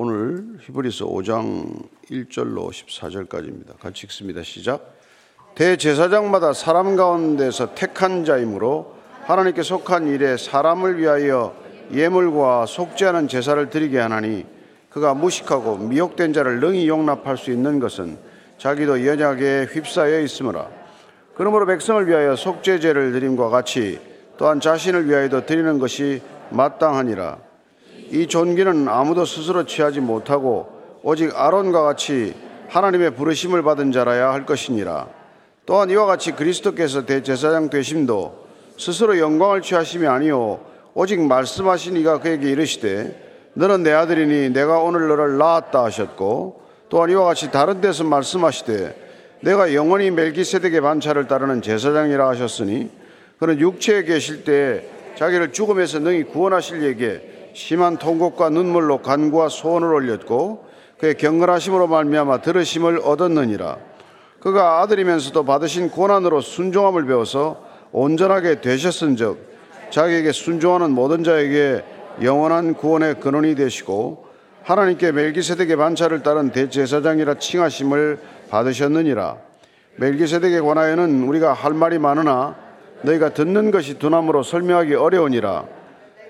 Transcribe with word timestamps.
오늘 0.00 0.58
히브리서 0.60 1.06
5장 1.06 1.88
1절로 2.08 2.70
14절까지입니다. 2.70 3.80
같이 3.80 4.06
읽습니다. 4.06 4.44
시작. 4.44 4.94
대제사장마다 5.56 6.52
사람 6.52 6.94
가운데서 6.94 7.74
택한 7.74 8.24
자이므로 8.24 8.94
하나님께 9.24 9.64
속한 9.64 10.06
일에 10.06 10.36
사람을 10.36 10.98
위하여 10.98 11.52
예물과 11.92 12.66
않은 13.08 13.26
제사를 13.26 13.70
드리게 13.70 13.98
하나니 13.98 14.46
그가 14.88 15.14
무식하고 15.14 15.78
미혹된 15.78 16.32
자를 16.32 16.60
능히 16.60 16.86
용납할 16.86 17.36
수 17.36 17.50
있는 17.50 17.80
것은 17.80 18.18
자기도 18.56 19.04
연약에 19.04 19.66
휩싸여 19.72 20.20
있으므라. 20.20 20.68
그러므로 21.34 21.66
백성을 21.66 22.06
위하여 22.06 22.36
속죄제를 22.36 23.10
드림과 23.10 23.48
같이 23.48 23.98
또한 24.36 24.60
자신을 24.60 25.08
위하여도 25.08 25.44
드리는 25.44 25.80
것이 25.80 26.22
마땅하니라. 26.50 27.47
이 28.10 28.26
존귀는 28.26 28.88
아무도 28.88 29.24
스스로 29.24 29.64
취하지 29.64 30.00
못하고 30.00 30.68
오직 31.02 31.34
아론과 31.34 31.82
같이 31.82 32.34
하나님의 32.68 33.14
부르심을 33.14 33.62
받은 33.62 33.92
자라야 33.92 34.32
할 34.32 34.46
것이니라. 34.46 35.08
또한 35.66 35.90
이와 35.90 36.06
같이 36.06 36.32
그리스도께서 36.32 37.04
대제사장 37.04 37.70
되심도 37.70 38.46
스스로 38.78 39.18
영광을 39.18 39.60
취하심이 39.60 40.06
아니요 40.06 40.60
오직 40.94 41.20
말씀하신 41.20 41.96
이가 41.96 42.20
그에게 42.20 42.50
이르시되 42.50 43.50
너는 43.52 43.82
내 43.82 43.92
아들이니 43.92 44.50
내가 44.50 44.78
오늘 44.78 45.08
너를 45.08 45.36
낳았다 45.36 45.84
하셨고 45.84 46.62
또한 46.88 47.10
이와 47.10 47.24
같이 47.24 47.50
다른 47.50 47.80
데서 47.80 48.04
말씀하시되 48.04 49.08
내가 49.40 49.74
영원히 49.74 50.10
멜기세덱의 50.10 50.80
반차를 50.80 51.28
따르는 51.28 51.60
제사장이라 51.60 52.28
하셨으니 52.28 52.90
그는 53.38 53.60
육체에 53.60 54.04
계실 54.04 54.44
때 54.44 54.84
자기를 55.16 55.52
죽음에서 55.52 55.98
능히 55.98 56.24
구원하실 56.24 56.82
예게 56.84 57.37
심한 57.52 57.96
통곡과 57.96 58.50
눈물로 58.50 58.98
간구와 59.02 59.48
소원을 59.48 59.92
올렸고 59.92 60.66
그의 60.98 61.14
경건하심으로 61.14 61.86
말미암아 61.86 62.42
들으심을 62.42 63.00
얻었느니라. 63.04 63.78
그가 64.40 64.80
아들이면서도 64.80 65.44
받으신 65.44 65.90
고난으로 65.90 66.40
순종함을 66.40 67.06
배워서 67.06 67.64
온전하게 67.92 68.60
되셨은즉 68.60 69.48
자기에게 69.90 70.32
순종하는 70.32 70.90
모든 70.90 71.24
자에게 71.24 71.82
영원한 72.22 72.74
구원의 72.74 73.20
근원이 73.20 73.54
되시고 73.54 74.26
하나님께 74.62 75.12
멜기세덱의 75.12 75.76
반차를 75.76 76.22
따른 76.22 76.50
대제사장이라 76.50 77.34
칭하심을 77.38 78.18
받으셨느니라. 78.50 79.36
멜기세덱에 79.96 80.60
관하여는 80.60 81.22
우리가 81.22 81.52
할 81.52 81.72
말이 81.72 81.98
많으나 81.98 82.54
너희가 83.02 83.30
듣는 83.30 83.70
것이 83.70 83.98
두나무로 83.98 84.42
설명하기 84.42 84.94
어려우니라. 84.94 85.77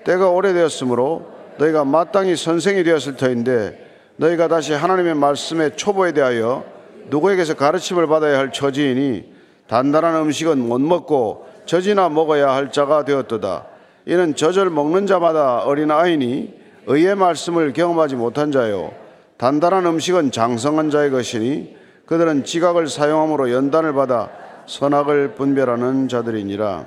때가 0.05 0.29
오래되었으므로 0.29 1.31
너희가 1.57 1.85
마땅히 1.85 2.35
선생이 2.35 2.83
되었을 2.83 3.17
터인데 3.17 3.87
너희가 4.15 4.47
다시 4.47 4.73
하나님의 4.73 5.15
말씀의 5.15 5.75
초보에 5.75 6.11
대하여 6.11 6.63
누구에게서 7.09 7.55
가르침을 7.55 8.07
받아야 8.07 8.37
할 8.37 8.51
처지이니 8.51 9.33
단단한 9.67 10.15
음식은 10.15 10.59
못 10.67 10.81
먹고 10.81 11.47
젖이나 11.65 12.09
먹어야 12.09 12.51
할 12.53 12.71
자가 12.71 13.05
되었도다. 13.05 13.67
이는 14.05 14.35
젖을 14.35 14.69
먹는 14.69 15.05
자마다 15.05 15.59
어린 15.59 15.91
아이니 15.91 16.53
의의 16.87 17.15
말씀을 17.15 17.73
경험하지 17.73 18.15
못한 18.15 18.51
자요. 18.51 18.91
단단한 19.37 19.85
음식은 19.85 20.31
장성한 20.31 20.89
자의 20.89 21.11
것이니 21.11 21.77
그들은 22.07 22.43
지각을 22.43 22.87
사용함으로 22.87 23.51
연단을 23.51 23.93
받아 23.93 24.29
선악을 24.65 25.35
분별하는 25.35 26.07
자들이니라. 26.07 26.85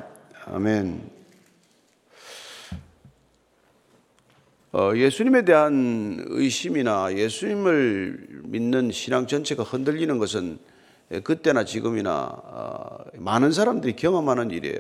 아멘. 0.53 1.22
예수님에 4.97 5.45
대한 5.45 6.25
의심이나 6.29 7.15
예수님을 7.15 8.43
믿는 8.45 8.91
신앙 8.91 9.27
전체가 9.27 9.63
흔들리는 9.63 10.19
것은 10.19 10.59
그때나 11.25 11.65
지금이나 11.65 12.25
어, 12.43 13.05
많은 13.19 13.53
사람들이 13.53 13.97
경험하는 13.97 14.51
일이에요. 14.51 14.79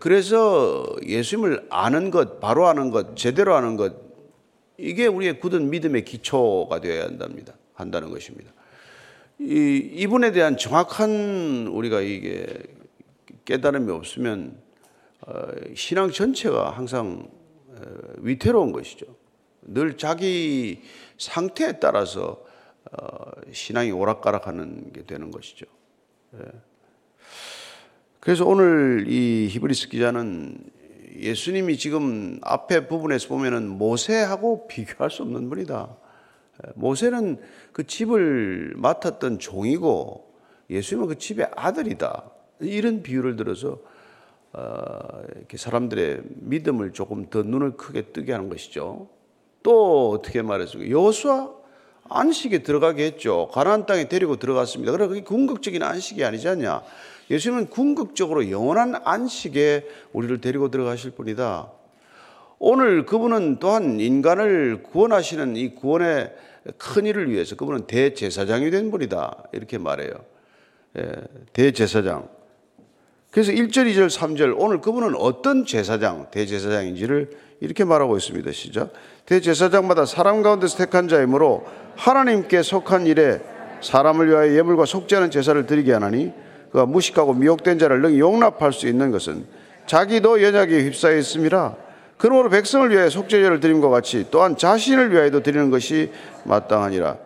그래서 0.00 0.84
예수님을 1.06 1.66
아는 1.70 2.10
것, 2.10 2.40
바로 2.40 2.66
아는 2.66 2.90
것, 2.90 3.16
제대로 3.16 3.54
아는 3.54 3.76
것, 3.76 3.94
이게 4.78 5.06
우리의 5.06 5.38
굳은 5.38 5.70
믿음의 5.70 6.04
기초가 6.04 6.80
되어야 6.80 7.04
한답니다. 7.04 7.54
한다는 7.74 8.10
것입니다. 8.10 8.52
이, 9.38 9.90
이분에 9.94 10.32
대한 10.32 10.56
정확한 10.56 11.68
우리가 11.70 12.00
이게 12.00 12.46
깨달음이 13.44 13.92
없으면 13.92 14.56
어, 15.20 15.32
신앙 15.74 16.10
전체가 16.10 16.70
항상 16.70 17.28
위태로운 18.18 18.72
것이죠. 18.72 19.06
늘 19.62 19.96
자기 19.96 20.82
상태에 21.18 21.78
따라서 21.80 22.44
어, 22.92 23.30
신앙이 23.52 23.90
오락가락하는 23.92 24.92
게 24.92 25.04
되는 25.04 25.30
것이죠. 25.30 25.66
예. 26.34 26.38
그래서 28.20 28.46
오늘 28.46 29.06
이 29.08 29.48
히브리스 29.50 29.88
기자는 29.88 30.58
예수님이 31.16 31.76
지금 31.76 32.38
앞에 32.42 32.88
부분에서 32.88 33.28
보면은 33.28 33.68
모세하고 33.68 34.66
비교할 34.66 35.10
수 35.10 35.22
없는 35.22 35.48
분이다. 35.48 35.96
예. 36.66 36.72
모세는 36.74 37.40
그 37.72 37.86
집을 37.86 38.74
맡았던 38.76 39.38
종이고 39.38 40.34
예수님은 40.70 41.08
그 41.08 41.18
집의 41.18 41.50
아들이다. 41.56 42.30
이런 42.60 43.02
비유를 43.02 43.36
들어서 43.36 43.72
어, 43.72 43.78
이렇게 45.36 45.56
사람들의 45.56 46.22
믿음을 46.26 46.92
조금 46.92 47.28
더 47.30 47.42
눈을 47.42 47.76
크게 47.76 48.12
뜨게 48.12 48.32
하는 48.32 48.48
것이죠. 48.48 49.08
또 49.62 50.10
어떻게 50.10 50.42
말했습니까? 50.42 50.90
여수와 50.90 51.50
안식에 52.08 52.62
들어가게 52.62 53.04
했죠. 53.06 53.48
가나안 53.52 53.86
땅에 53.86 54.08
데리고 54.08 54.36
들어갔습니다. 54.36 54.92
그래 54.92 55.06
그게 55.08 55.22
궁극적인 55.22 55.82
안식이 55.82 56.22
아니지 56.24 56.48
않냐? 56.48 56.82
예수님은 57.30 57.70
궁극적으로 57.70 58.50
영원한 58.50 59.00
안식에 59.04 59.88
우리를 60.12 60.40
데리고 60.40 60.70
들어가실 60.70 61.12
분이다. 61.12 61.70
오늘 62.58 63.06
그분은 63.06 63.58
또한 63.58 63.98
인간을 64.00 64.82
구원하시는 64.82 65.56
이 65.56 65.74
구원의 65.74 66.34
큰 66.78 67.06
일을 67.06 67.30
위해서 67.30 67.56
그분은 67.56 67.86
대제사장이 67.86 68.70
된 68.70 68.90
분이다. 68.90 69.44
이렇게 69.52 69.78
말해요. 69.78 70.12
예, 70.98 71.12
대제사장. 71.52 72.28
그래서 73.34 73.50
1절, 73.50 73.92
2절, 73.92 74.08
3절 74.08 74.54
오늘 74.56 74.80
그분은 74.80 75.16
어떤 75.16 75.66
제사장, 75.66 76.28
대제사장인지를 76.30 77.30
이렇게 77.58 77.82
말하고 77.82 78.16
있습니다. 78.16 78.52
시작. 78.52 78.92
대제사장마다 79.26 80.06
사람 80.06 80.44
가운데서 80.44 80.78
택한 80.78 81.08
자이므로 81.08 81.66
하나님께 81.96 82.62
속한 82.62 83.08
일에 83.08 83.40
사람을 83.80 84.28
위하여 84.28 84.54
예물과 84.54 84.84
않은 85.16 85.32
제사를 85.32 85.66
드리게 85.66 85.92
하나니 85.92 86.32
그가 86.70 86.86
무식하고 86.86 87.34
미혹된 87.34 87.80
자를 87.80 88.02
능히 88.02 88.20
용납할 88.20 88.72
수 88.72 88.86
있는 88.86 89.10
것은 89.10 89.46
자기도 89.86 90.40
연약에 90.40 90.84
휩싸여 90.84 91.16
있음이라 91.16 91.74
그러므로 92.16 92.50
백성을 92.50 92.88
위하여 92.88 93.10
속죄제를 93.10 93.58
드림과 93.58 93.88
같이 93.88 94.26
또한 94.30 94.56
자신을 94.56 95.10
위하여도 95.10 95.42
드리는 95.42 95.70
것이 95.70 96.12
마땅하니라 96.44 97.16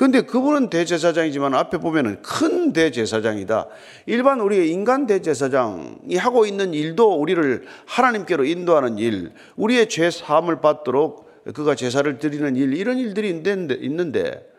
근데 0.00 0.22
그분은 0.22 0.70
대제사장이지만 0.70 1.52
앞에 1.52 1.76
보면은 1.76 2.22
큰 2.22 2.72
대제사장이다. 2.72 3.66
일반 4.06 4.40
우리의 4.40 4.70
인간 4.70 5.06
대제사장이 5.06 6.16
하고 6.16 6.46
있는 6.46 6.72
일도 6.72 7.20
우리를 7.20 7.66
하나님께로 7.84 8.46
인도하는 8.46 8.96
일, 8.96 9.32
우리의 9.56 9.90
죄 9.90 10.10
사함을 10.10 10.62
받도록 10.62 11.44
그가 11.52 11.74
제사를 11.74 12.18
드리는 12.18 12.56
일, 12.56 12.72
이런 12.72 12.96
일들이 12.96 13.28
있는데 13.28 14.50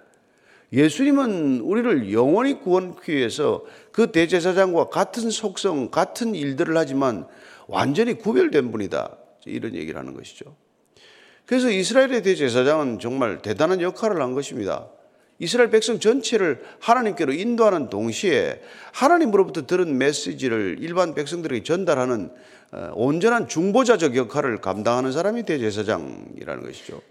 예수님은 0.74 1.62
우리를 1.62 2.14
영원히 2.14 2.60
구원하기 2.60 3.12
위해서 3.12 3.64
그 3.92 4.12
대제사장과 4.12 4.90
같은 4.90 5.32
속성, 5.32 5.90
같은 5.90 6.36
일들을 6.36 6.78
하지만 6.78 7.26
완전히 7.66 8.14
구별된 8.14 8.72
분이다. 8.72 9.18
이런 9.48 9.74
얘기를 9.74 10.00
하는 10.00 10.14
것이죠. 10.14 10.56
그래서 11.48 11.72
이스라엘의 11.72 12.22
대제사장은 12.22 13.00
정말 13.00 13.42
대단한 13.42 13.82
역할을 13.82 14.22
한 14.22 14.36
것입니다. 14.36 14.88
이스라엘 15.42 15.72
백성 15.72 16.00
전체를 16.00 16.62
하나님께로 16.80 17.34
인도하는 17.34 17.90
동시에 17.90 18.62
하나님으로부터 18.94 19.66
들은 19.66 19.98
메시지를 19.98 20.78
일반 20.80 21.16
백성들에게 21.16 21.64
전달하는 21.64 22.30
어, 22.72 22.92
온전한 22.94 23.48
중보자적 23.48 24.16
역할을 24.16 24.62
감당하는 24.62 25.12
사람이 25.12 25.44
대제사장이라는 25.44 26.64
것이죠. 26.64 27.02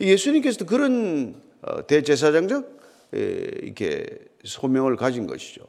예수님께서도 0.00 0.64
그런 0.64 1.34
어, 1.62 1.84
대제사장적 1.84 2.76
이렇게 3.12 4.06
소명을 4.44 4.94
가진 4.94 5.26
것이죠. 5.26 5.62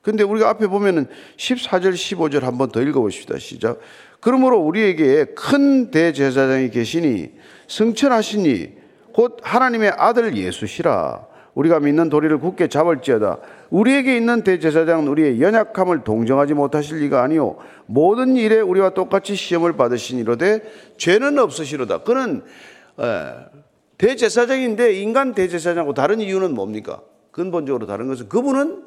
근데 0.00 0.22
우리가 0.24 0.48
앞에 0.48 0.68
보면은 0.68 1.06
14절, 1.36 1.92
15절 1.92 2.40
한번 2.40 2.70
더 2.70 2.80
읽어보십시다. 2.80 3.38
시작. 3.38 3.80
그러므로 4.20 4.58
우리에게 4.60 5.26
큰 5.34 5.90
대제사장이 5.90 6.70
계시니 6.70 7.30
승천하시니 7.68 8.75
곧 9.16 9.38
하나님의 9.40 9.92
아들 9.96 10.36
예수시라. 10.36 11.26
우리가 11.54 11.80
믿는 11.80 12.10
도리를 12.10 12.38
굳게 12.38 12.68
잡을지어다. 12.68 13.38
우리에게 13.70 14.14
있는 14.14 14.42
대제사장은 14.42 15.08
우리의 15.08 15.40
연약함을 15.40 16.04
동정하지 16.04 16.52
못하실 16.52 16.98
리가 16.98 17.22
아니요 17.22 17.56
모든 17.86 18.36
일에 18.36 18.60
우리와 18.60 18.90
똑같이 18.90 19.34
시험을 19.34 19.72
받으시니로되 19.78 20.60
죄는 20.98 21.38
없으시로다. 21.38 22.02
그는 22.02 22.42
대제사장인데 23.96 25.00
인간 25.00 25.32
대제사장하고 25.32 25.94
다른 25.94 26.20
이유는 26.20 26.52
뭡니까? 26.54 27.00
근본적으로 27.30 27.86
다른 27.86 28.08
것은 28.08 28.28
그분은 28.28 28.84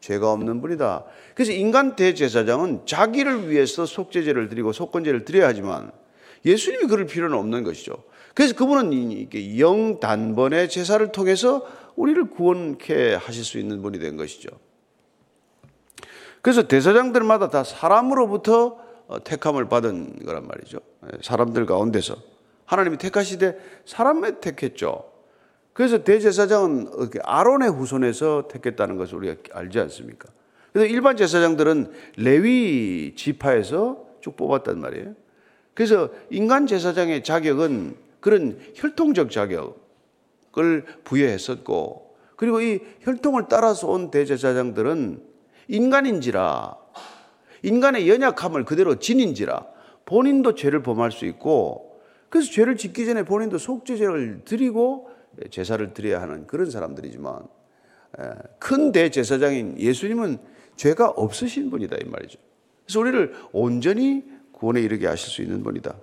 죄가 0.00 0.32
없는 0.32 0.60
분이다. 0.60 1.04
그래서 1.36 1.52
인간 1.52 1.94
대제사장은 1.94 2.80
자기를 2.84 3.48
위해서 3.48 3.86
속죄제를 3.86 4.48
드리고 4.48 4.72
속건제를 4.72 5.24
드려야 5.24 5.46
하지만 5.46 5.92
예수님이 6.44 6.88
그럴 6.88 7.06
필요는 7.06 7.38
없는 7.38 7.62
것이죠. 7.62 7.94
그래서 8.38 8.54
그분은 8.54 8.92
이게 8.92 9.58
영 9.58 9.98
단번의 9.98 10.68
제사를 10.68 11.04
통해서 11.10 11.66
우리를 11.96 12.30
구원케 12.30 13.14
하실 13.14 13.42
수 13.42 13.58
있는 13.58 13.82
분이 13.82 13.98
된 13.98 14.16
것이죠. 14.16 14.48
그래서 16.40 16.68
대사장들마다 16.68 17.48
다 17.48 17.64
사람으로부터 17.64 18.78
어, 19.08 19.24
택함을 19.24 19.68
받은 19.68 20.24
거란 20.24 20.46
말이죠. 20.46 20.78
예, 21.06 21.18
사람들 21.20 21.66
가운데서 21.66 22.14
하나님이 22.64 22.98
택하시되 22.98 23.58
사람에 23.84 24.38
택했죠. 24.38 25.10
그래서 25.72 26.04
대제사장은 26.04 26.90
아론의 27.24 27.70
후손에서 27.70 28.46
택했다는 28.46 28.98
것을 28.98 29.16
우리가 29.16 29.34
알지 29.52 29.80
않습니까? 29.80 30.28
그래서 30.72 30.86
일반 30.86 31.16
제사장들은 31.16 31.90
레위 32.18 33.14
지파에서 33.16 34.06
쭉 34.20 34.36
뽑았단 34.36 34.78
말이에요. 34.78 35.14
그래서 35.74 36.10
인간 36.30 36.68
제사장의 36.68 37.24
자격은 37.24 38.06
그런 38.20 38.58
혈통적 38.74 39.30
자격을 39.30 40.84
부여했었고, 41.04 42.16
그리고 42.36 42.60
이 42.60 42.80
혈통을 43.00 43.46
따라서 43.48 43.88
온 43.88 44.10
대제사장들은 44.10 45.22
인간인지라, 45.68 46.76
인간의 47.62 48.08
연약함을 48.08 48.64
그대로 48.64 48.98
지닌지라, 48.98 49.66
본인도 50.04 50.54
죄를 50.54 50.82
범할 50.82 51.12
수 51.12 51.26
있고, 51.26 52.00
그래서 52.28 52.50
죄를 52.50 52.76
짓기 52.76 53.06
전에 53.06 53.24
본인도 53.24 53.58
속죄제를 53.58 54.42
드리고 54.44 55.10
제사를 55.50 55.92
드려야 55.94 56.20
하는 56.20 56.46
그런 56.46 56.70
사람들이지만 56.70 57.42
큰 58.58 58.92
대제사장인 58.92 59.78
예수님은 59.78 60.38
죄가 60.76 61.08
없으신 61.08 61.70
분이다 61.70 61.96
이 61.96 62.04
말이죠. 62.08 62.38
그래서 62.84 63.00
우리를 63.00 63.34
온전히 63.52 64.24
구원에 64.52 64.80
이르게 64.80 65.06
하실 65.06 65.30
수 65.30 65.42
있는 65.42 65.62
분이다. 65.62 65.94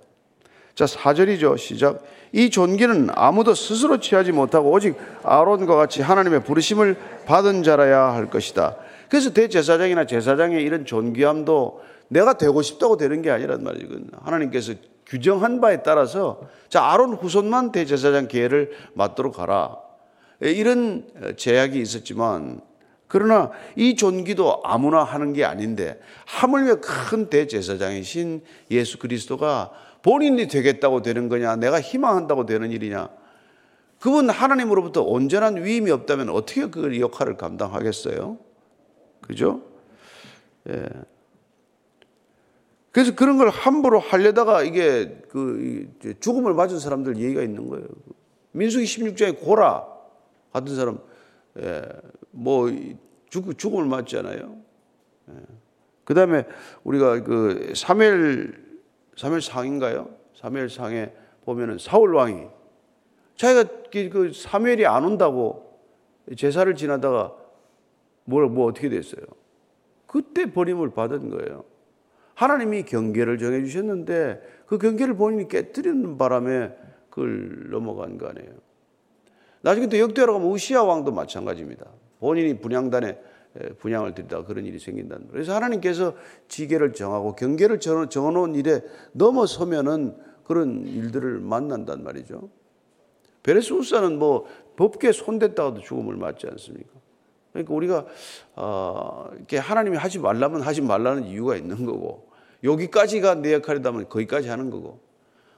자, 0.76 0.84
4절이죠. 0.84 1.56
시작. 1.56 2.04
이 2.32 2.50
존귀는 2.50 3.08
아무도 3.14 3.54
스스로 3.54 3.98
취하지 3.98 4.32
못하고 4.32 4.70
오직 4.70 4.94
아론과 5.22 5.74
같이 5.74 6.02
하나님의 6.02 6.44
부르심을 6.44 6.96
받은 7.24 7.62
자라야 7.62 8.12
할 8.12 8.28
것이다. 8.28 8.76
그래서 9.08 9.32
대제사장이나 9.32 10.04
제사장의 10.04 10.62
이런 10.62 10.84
존귀함도 10.84 11.80
내가 12.08 12.34
되고 12.34 12.60
싶다고 12.60 12.98
되는 12.98 13.22
게 13.22 13.30
아니란 13.30 13.64
말이죠. 13.64 13.86
하나님께서 14.20 14.74
규정한 15.06 15.62
바에 15.62 15.82
따라서 15.82 16.40
자 16.68 16.84
아론 16.84 17.14
후손만 17.14 17.72
대제사장 17.72 18.28
계를 18.28 18.72
맡도록 18.92 19.38
하라. 19.38 19.78
예, 20.44 20.50
이런 20.50 21.08
제약이 21.38 21.80
있었지만 21.80 22.60
그러나 23.08 23.50
이 23.76 23.96
존귀도 23.96 24.60
아무나 24.64 25.04
하는 25.04 25.32
게 25.32 25.44
아닌데 25.44 25.98
하물며 26.26 26.80
큰 26.82 27.30
대제사장이신 27.30 28.42
예수 28.72 28.98
그리스도가 28.98 29.70
본인이 30.06 30.46
되겠다고 30.46 31.02
되는 31.02 31.28
거냐 31.28 31.56
내가 31.56 31.80
희망한다고 31.80 32.46
되는 32.46 32.70
일이냐 32.70 33.08
그분 33.98 34.30
하나님으로부터 34.30 35.02
온전한 35.02 35.64
위임이 35.64 35.90
없다면 35.90 36.28
어떻게 36.28 36.66
그 36.70 37.00
역할을 37.00 37.36
감당하겠어요? 37.36 38.38
그죠? 39.20 39.62
예. 40.68 40.86
그래서 42.92 43.16
그런 43.16 43.36
걸 43.36 43.48
함부로 43.48 43.98
하려다가 43.98 44.62
이게 44.62 45.20
그 45.28 45.92
죽음을 46.20 46.54
맞은 46.54 46.78
사람들 46.78 47.16
얘기가 47.16 47.42
있는 47.42 47.68
거예요. 47.68 47.86
민수기 48.52 48.84
16장에 48.84 49.40
고라 49.40 49.86
같은 50.52 50.76
사람, 50.76 51.00
예, 51.58 51.82
뭐 52.30 52.70
죽, 53.28 53.58
죽음을 53.58 53.86
맞잖아요. 53.86 54.56
예. 55.30 55.34
그 56.04 56.14
다음에 56.14 56.44
우리가 56.84 57.24
그 57.24 57.72
3일, 57.74 58.65
3일 59.16 59.40
상인가요? 59.40 60.08
3일 60.36 60.68
상에 60.68 61.12
보면은 61.44 61.78
사울 61.78 62.14
왕이 62.14 62.46
자기가 63.36 63.64
그 63.90 64.30
3일이 64.30 64.84
안 64.84 65.04
온다고 65.04 65.80
제사를 66.36 66.72
지나다가 66.74 67.34
뭘, 68.24 68.48
뭐 68.48 68.66
어떻게 68.66 68.88
됐어요? 68.88 69.24
그때 70.06 70.52
버림을 70.52 70.90
받은 70.90 71.30
거예요. 71.30 71.64
하나님이 72.34 72.82
경계를 72.82 73.38
정해 73.38 73.64
주셨는데 73.64 74.42
그 74.66 74.78
경계를 74.78 75.14
본인이 75.14 75.48
깨뜨리는 75.48 76.18
바람에 76.18 76.72
그걸 77.08 77.70
넘어간 77.70 78.18
거 78.18 78.28
아니에요. 78.28 78.50
나중에 79.62 79.88
또 79.88 79.98
역대로 79.98 80.34
가면 80.34 80.48
우시아 80.48 80.82
왕도 80.82 81.12
마찬가지입니다. 81.12 81.86
본인이 82.20 82.58
분양단에 82.60 83.18
분양을 83.78 84.14
드리다가 84.14 84.44
그런 84.44 84.66
일이 84.66 84.78
생긴다는. 84.78 85.28
그래서 85.28 85.54
하나님께서 85.54 86.14
지계를 86.48 86.92
정하고 86.92 87.34
경계를 87.34 87.80
정해놓은 87.80 88.54
일에 88.54 88.82
넘어서면은 89.12 90.16
그런 90.44 90.86
일들을 90.86 91.40
만난단 91.40 92.04
말이죠. 92.04 92.48
베레스 93.42 93.72
우사는 93.72 94.18
뭐 94.18 94.46
법계 94.76 95.12
손댔다가도 95.12 95.80
죽음을 95.80 96.16
맞지 96.16 96.46
않습니까? 96.48 96.90
그러니까 97.52 97.74
우리가 97.74 98.06
어, 98.56 99.28
이렇게 99.34 99.58
하나님이 99.58 99.96
하지 99.96 100.18
말라면 100.18 100.62
하지 100.62 100.82
말라는 100.82 101.24
이유가 101.24 101.56
있는 101.56 101.86
거고 101.86 102.28
여기까지가 102.62 103.36
내 103.36 103.54
역할이다면 103.54 104.08
거기까지 104.08 104.48
하는 104.48 104.70
거고 104.70 105.00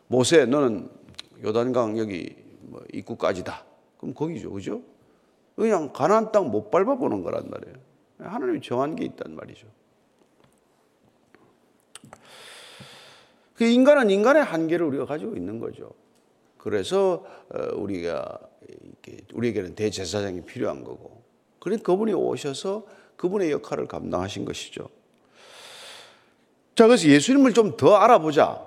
모세 0.06 0.44
너는 0.46 0.88
요단강 1.44 1.98
여기 1.98 2.36
뭐 2.60 2.82
입구까지다. 2.92 3.64
그럼 3.98 4.14
거기죠, 4.14 4.52
그죠? 4.52 4.82
그냥 5.56 5.92
가나안 5.92 6.30
땅 6.30 6.50
못 6.50 6.70
밟아보는 6.70 7.22
거란 7.22 7.50
말이에요. 7.50 7.87
하나님이 8.18 8.60
정한 8.60 8.96
게 8.96 9.04
있단 9.04 9.34
말이죠. 9.34 9.66
그 13.54 13.64
인간은 13.64 14.10
인간의 14.10 14.44
한계를 14.44 14.86
우리가 14.86 15.04
가지고 15.04 15.34
있는 15.36 15.58
거죠. 15.58 15.90
그래서 16.58 17.24
어, 17.52 17.74
우리가 17.76 18.38
우리에게는 19.32 19.74
대제사장이 19.74 20.42
필요한 20.44 20.84
거고 20.84 21.22
그러니 21.60 21.82
그분이 21.82 22.12
오셔서 22.12 22.86
그분의 23.16 23.50
역할을 23.50 23.86
감당하신 23.86 24.44
것이죠. 24.44 24.88
자, 26.74 26.86
그래서 26.86 27.08
예수님을 27.08 27.52
좀 27.54 27.76
더 27.76 27.96
알아보자. 27.96 28.64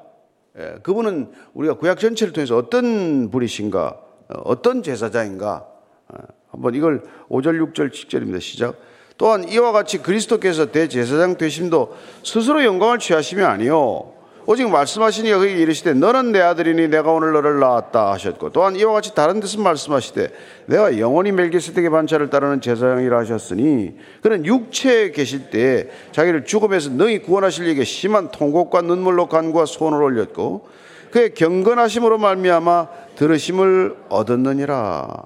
예, 0.58 0.80
그분은 0.84 1.32
우리가 1.54 1.76
구약 1.76 1.98
전체를 2.00 2.34
통해서 2.34 2.58
어떤 2.58 3.30
분이신가, 3.32 3.88
어, 4.28 4.42
어떤 4.44 4.84
제사장인가. 4.84 5.66
어, 6.10 6.18
한번 6.50 6.76
이걸 6.76 7.04
5절, 7.30 7.74
6절, 7.74 7.90
7절입니다. 7.92 8.42
시작. 8.42 8.76
또한 9.22 9.48
이와 9.48 9.72
같이 9.72 10.00
그리스도께서 10.00 10.72
대제사장 10.72 11.38
되심도 11.38 11.96
스스로 12.24 12.66
영광을 12.66 12.98
취하시며 12.98 13.46
아니요 13.46 14.14
오직 14.48 14.68
말씀하시니까 14.68 15.38
그에게 15.38 15.62
이르시되 15.62 15.94
너는 15.94 16.32
내 16.32 16.42
아들이니 16.42 16.88
내가 16.88 17.12
오늘 17.12 17.32
너를 17.34 17.60
낳았다 17.60 18.14
하셨고 18.14 18.50
또한 18.50 18.76
이와 18.76 18.94
같이 18.94 19.14
다른 19.14 19.40
데서 19.40 19.62
말씀하시되 19.62 20.30
내가 20.66 20.98
영원히 20.98 21.32
멜기세덱의 21.34 21.92
반차를 21.92 22.32
따르는 22.32 22.62
제사장이라 22.62 23.20
하셨으니 23.20 23.92
그는 24.24 24.44
육체에 24.44 25.12
계실 25.12 25.52
때 25.52 25.92
자기를 26.14 26.46
죽음에서 26.46 26.90
능히 26.90 27.20
구원하실 27.20 27.68
이에게 27.68 27.84
심한 27.84 28.32
통곡과 28.32 28.82
눈물로 28.82 29.28
간구와 29.28 29.68
소원을 29.68 30.02
올렸고 30.02 30.68
그의 31.12 31.36
경건하심으로 31.36 32.18
말미암아 32.18 32.88
들으심을 33.18 33.98
얻었느니라. 34.10 35.26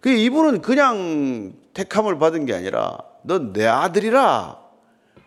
그 0.00 0.10
이분은 0.10 0.60
그냥 0.60 1.61
택함을 1.74 2.18
받은 2.18 2.46
게 2.46 2.54
아니라 2.54 2.98
너내 3.22 3.66
아들이라 3.66 4.58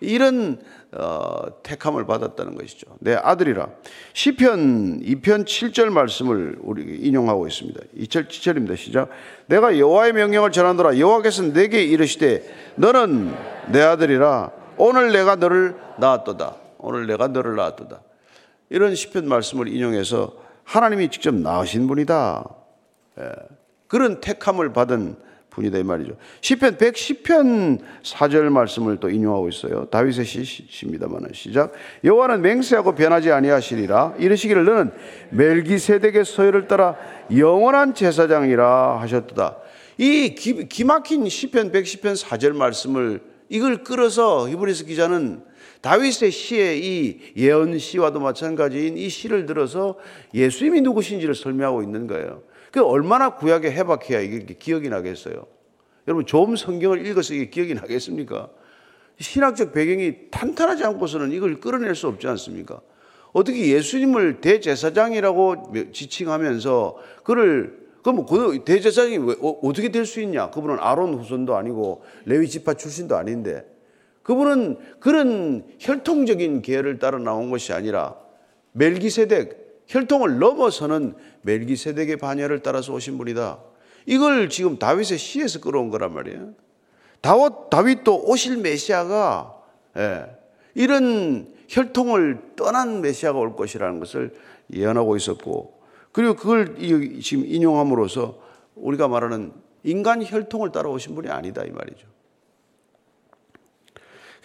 이런 0.02 0.60
어, 0.92 1.62
택함을 1.64 2.06
받았다는 2.06 2.56
것이죠. 2.56 2.88
내 3.00 3.16
아들이라. 3.16 3.68
시편 4.14 5.02
2편 5.02 5.46
7절 5.46 5.90
말씀을 5.90 6.58
우리 6.62 6.96
인용하고 6.98 7.48
있습니다. 7.48 7.80
2절 7.98 8.28
7절입니다. 8.28 8.78
시작. 8.78 9.10
내가 9.48 9.78
여호와의 9.78 10.14
명령을 10.14 10.52
전하노라 10.52 10.98
여호와께서 10.98 11.54
내게 11.54 11.84
이르시되 11.84 12.44
너는 12.76 13.34
내 13.72 13.82
아들이라 13.82 14.52
오늘 14.78 15.12
내가 15.12 15.36
너를 15.36 15.76
낳았도다. 15.98 16.56
오늘 16.78 17.08
내가 17.08 17.28
너를 17.28 17.56
낳았도다. 17.56 18.02
이런 18.70 18.96
시편 18.96 19.28
말씀을 19.28 19.68
인용해서 19.68 20.34
하나님이 20.64 21.10
직접 21.10 21.34
낳으신 21.36 21.88
분이다. 21.88 22.44
예. 23.20 23.32
그런 23.88 24.20
택함을 24.22 24.74
받은 24.74 25.16
분이다 25.56 25.78
이 25.80 25.84
말이죠. 25.84 26.16
시편 26.42 26.78
110편 26.78 27.80
4절 28.04 28.50
말씀을 28.50 28.98
또 28.98 29.10
인용하고 29.10 29.50
있어요. 29.50 29.86
다윗의 29.86 30.26
시입니다만 30.26 31.30
시작. 31.34 31.72
여호와는 32.04 32.42
맹세하고 32.42 32.94
변하지 32.94 33.32
아니하시리라 33.32 34.16
이르시기를 34.20 34.66
너는 34.66 34.92
멜기세덱의 35.32 36.26
서열을 36.26 36.68
따라 36.68 36.96
영원한 37.36 37.94
제사장이라 37.94 39.00
하셨다. 39.02 39.58
이 39.98 40.36
기, 40.36 40.68
기막힌 40.68 41.28
시편 41.30 41.72
110편 41.72 42.22
4절 42.22 42.54
말씀을 42.54 43.22
이걸 43.48 43.84
끌어서 43.84 44.50
히브리스 44.50 44.86
기자는 44.86 45.42
다윗의 45.86 46.32
시의 46.32 46.84
이 46.84 47.20
예언 47.38 47.78
시와도 47.78 48.20
마찬가지인 48.20 48.98
이 48.98 49.08
시를 49.08 49.46
들어서 49.46 50.00
예수님이 50.34 50.82
누구신지를 50.82 51.36
설명하고 51.36 51.84
있는 51.84 52.08
거예요. 52.08 52.42
그 52.72 52.84
얼마나 52.84 53.36
구약에 53.36 53.70
해박해야 53.70 54.20
이게 54.22 54.56
기억이 54.58 54.90
나겠어요. 54.90 55.46
여러분 56.08 56.26
좋은 56.26 56.56
성경을 56.56 57.06
읽어서 57.06 57.36
이게 57.36 57.52
기억이 57.52 57.76
나겠습니까? 57.76 58.50
신학적 59.20 59.74
배경이 59.74 60.32
탄탄하지 60.32 60.84
않고서는 60.86 61.32
이걸 61.32 61.60
끌어낼 61.60 61.94
수 61.94 62.08
없지 62.08 62.26
않습니까? 62.30 62.82
어떻게 63.32 63.68
예수님을 63.68 64.42
대제사장이라고 64.42 65.72
지칭하면서 65.94 66.98
그를 67.24 67.86
그럼 68.02 68.26
그 68.26 68.64
대제사장이 68.66 69.20
왜, 69.20 69.36
어, 69.40 69.72
떻게 69.72 69.90
될 69.90 70.08
수 70.08 70.20
있냐? 70.22 70.50
그분은 70.50 70.78
아론 70.80 71.14
후손도 71.14 71.56
아니고 71.56 72.04
레위 72.26 72.50
지파 72.50 72.74
출신도 72.74 73.16
아닌데 73.16 73.75
그분은 74.26 74.80
그런 75.00 75.64
혈통적인 75.78 76.64
계열을 76.64 76.98
따라 76.98 77.20
나온 77.20 77.52
것이 77.52 77.74
아니라 77.74 78.16
멜기세덱 78.72 79.84
혈통을 79.86 80.40
넘어서는 80.40 81.14
멜기세덱의 81.44 82.18
반열을 82.18 82.64
따라서 82.64 82.92
오신 82.92 83.20
분이다. 83.20 83.60
이걸 84.08 84.50
지금 84.50 84.80
다윗의 84.80 85.20
시에서 85.20 85.60
끌어온 85.60 85.92
거란 85.92 86.12
말이에요. 86.16 86.56
다윗, 87.22 87.70
다윗도 87.70 88.24
오실 88.26 88.58
메시아가 88.58 89.62
예, 89.98 90.26
이런 90.74 91.54
혈통을 91.70 92.56
떠난 92.56 93.02
메시아가 93.02 93.38
올 93.38 93.56
것이라는 93.56 94.00
것을 94.00 94.34
예언하고 94.74 95.18
있었고 95.18 95.82
그리고 96.12 96.34
그걸 96.34 96.78
지금 97.22 97.46
인용함으로써 97.46 98.40
우리가 98.74 99.08
말하는 99.08 99.54
인간 99.84 100.24
혈통을 100.26 100.72
따라 100.72 100.90
오신 100.90 101.14
분이 101.14 101.30
아니다 101.30 101.64
이 101.64 101.70
말이죠. 101.70 102.15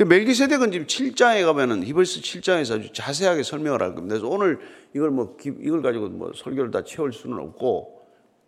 그 0.01 0.05
멜기세덱은 0.05 0.73
지금 0.73 0.87
7장에 0.87 1.45
가면은 1.45 1.85
히브리스 1.85 2.23
7장에서 2.23 2.79
아주 2.79 2.91
자세하게 2.91 3.43
설명을 3.43 3.83
할 3.83 3.95
겁니다. 3.95 4.15
그래서 4.15 4.35
오늘 4.35 4.59
이걸 4.95 5.11
뭐 5.11 5.37
이걸 5.45 5.83
가지고 5.83 6.09
뭐 6.09 6.33
설교를 6.35 6.71
다 6.71 6.83
채울 6.83 7.13
수는 7.13 7.39
없고 7.39 8.01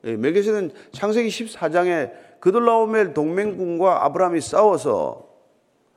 예, 0.04 0.16
멜기세덱은 0.16 0.70
창세기 0.92 1.28
14장에 1.28 2.40
그들라오멜 2.40 3.12
동맹군과 3.12 4.02
아브라함이 4.06 4.40
싸워서 4.40 5.28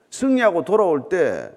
승리하고 0.09 0.65
돌아올 0.65 1.07
때 1.07 1.49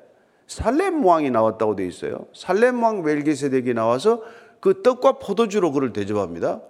살렘 0.47 1.05
왕이 1.05 1.33
나왔다고 1.33 1.75
돼 1.75 1.85
있어요. 1.85 2.29
살렘 2.33 2.81
왕 2.81 3.03
멜기세덱이 3.03 3.75
나와서 3.75 4.23
그 4.61 4.81
떡과 4.81 5.19
포도주로 5.19 5.73
그를 5.73 5.93
대접합니다. 5.93 6.63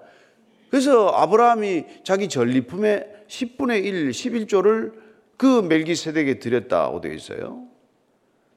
그래서 0.70 1.08
아브라함이 1.08 1.84
자기 2.04 2.30
전리품의 2.30 3.24
10분의 3.28 3.84
1, 3.84 4.12
11조를 4.12 5.07
그 5.38 5.62
멜기세덱에 5.62 6.40
드렸다고 6.40 7.00
되어 7.00 7.12
있어요. 7.12 7.64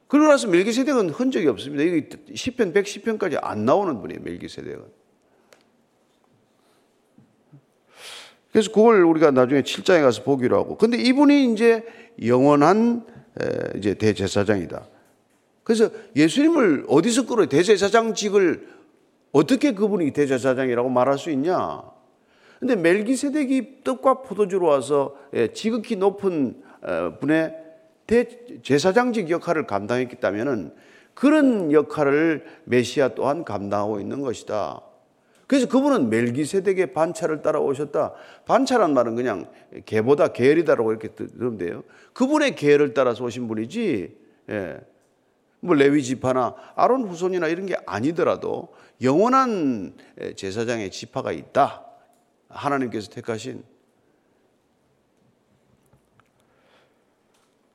그러고 0.08 0.28
나서 0.28 0.48
멜기세덱은 0.48 1.08
흔적이 1.08 1.46
없습니다. 1.48 1.84
이게 1.84 2.08
10편, 2.08 2.74
110편까지 2.74 3.38
안 3.40 3.64
나오는 3.64 3.98
분이에요, 3.98 4.20
멜기세덱은. 4.20 4.84
그래서 8.50 8.70
그걸 8.70 9.02
우리가 9.04 9.30
나중에 9.30 9.62
7장에 9.62 10.02
가서 10.02 10.24
보기로 10.24 10.58
하고. 10.58 10.76
근데 10.76 10.98
이분이 10.98 11.52
이제 11.52 11.86
영원한 12.22 13.06
이제 13.78 13.94
대제사장이다. 13.94 14.86
그래서 15.64 15.88
예수님을 16.16 16.84
어디서 16.88 17.26
끌어 17.26 17.46
대제사장직을 17.46 18.68
어떻게 19.30 19.72
그분이 19.72 20.12
대제사장이라고 20.12 20.90
말할 20.90 21.16
수 21.16 21.30
있냐? 21.30 21.91
근데 22.62 22.76
멜기세덱이 22.76 23.82
떡과 23.82 24.22
포도주로 24.22 24.68
와서 24.68 25.16
예, 25.34 25.48
지극히 25.48 25.96
높은 25.96 26.62
어, 26.80 27.18
분의 27.18 27.56
대제사장직 28.06 29.30
역할을 29.30 29.66
때문에 29.66 30.70
그런 31.12 31.72
역할을 31.72 32.44
메시아 32.62 33.16
또한 33.16 33.44
감당하고 33.44 33.98
있는 33.98 34.20
것이다. 34.20 34.80
그래서 35.48 35.66
그분은 35.66 36.08
멜기세덱의 36.08 36.92
반차를 36.92 37.42
따라오셨다. 37.42 38.12
반차란 38.46 38.94
말은 38.94 39.16
그냥 39.16 39.46
개보다 39.84 40.28
계열이다라고 40.28 40.92
이렇게 40.92 41.08
들으면 41.08 41.58
돼요. 41.58 41.82
그분의 42.12 42.54
계열을 42.54 42.94
따라서 42.94 43.24
오신 43.24 43.48
분이지, 43.48 44.16
예. 44.50 44.80
뭐 45.58 45.74
레위 45.74 46.00
지파나 46.04 46.54
아론 46.76 47.08
후손이나 47.08 47.48
이런 47.48 47.66
게 47.66 47.74
아니더라도 47.86 48.68
영원한 49.02 49.94
제사장의 50.36 50.92
지파가 50.92 51.32
있다. 51.32 51.91
하나님께서 52.52 53.10
택하신. 53.10 53.64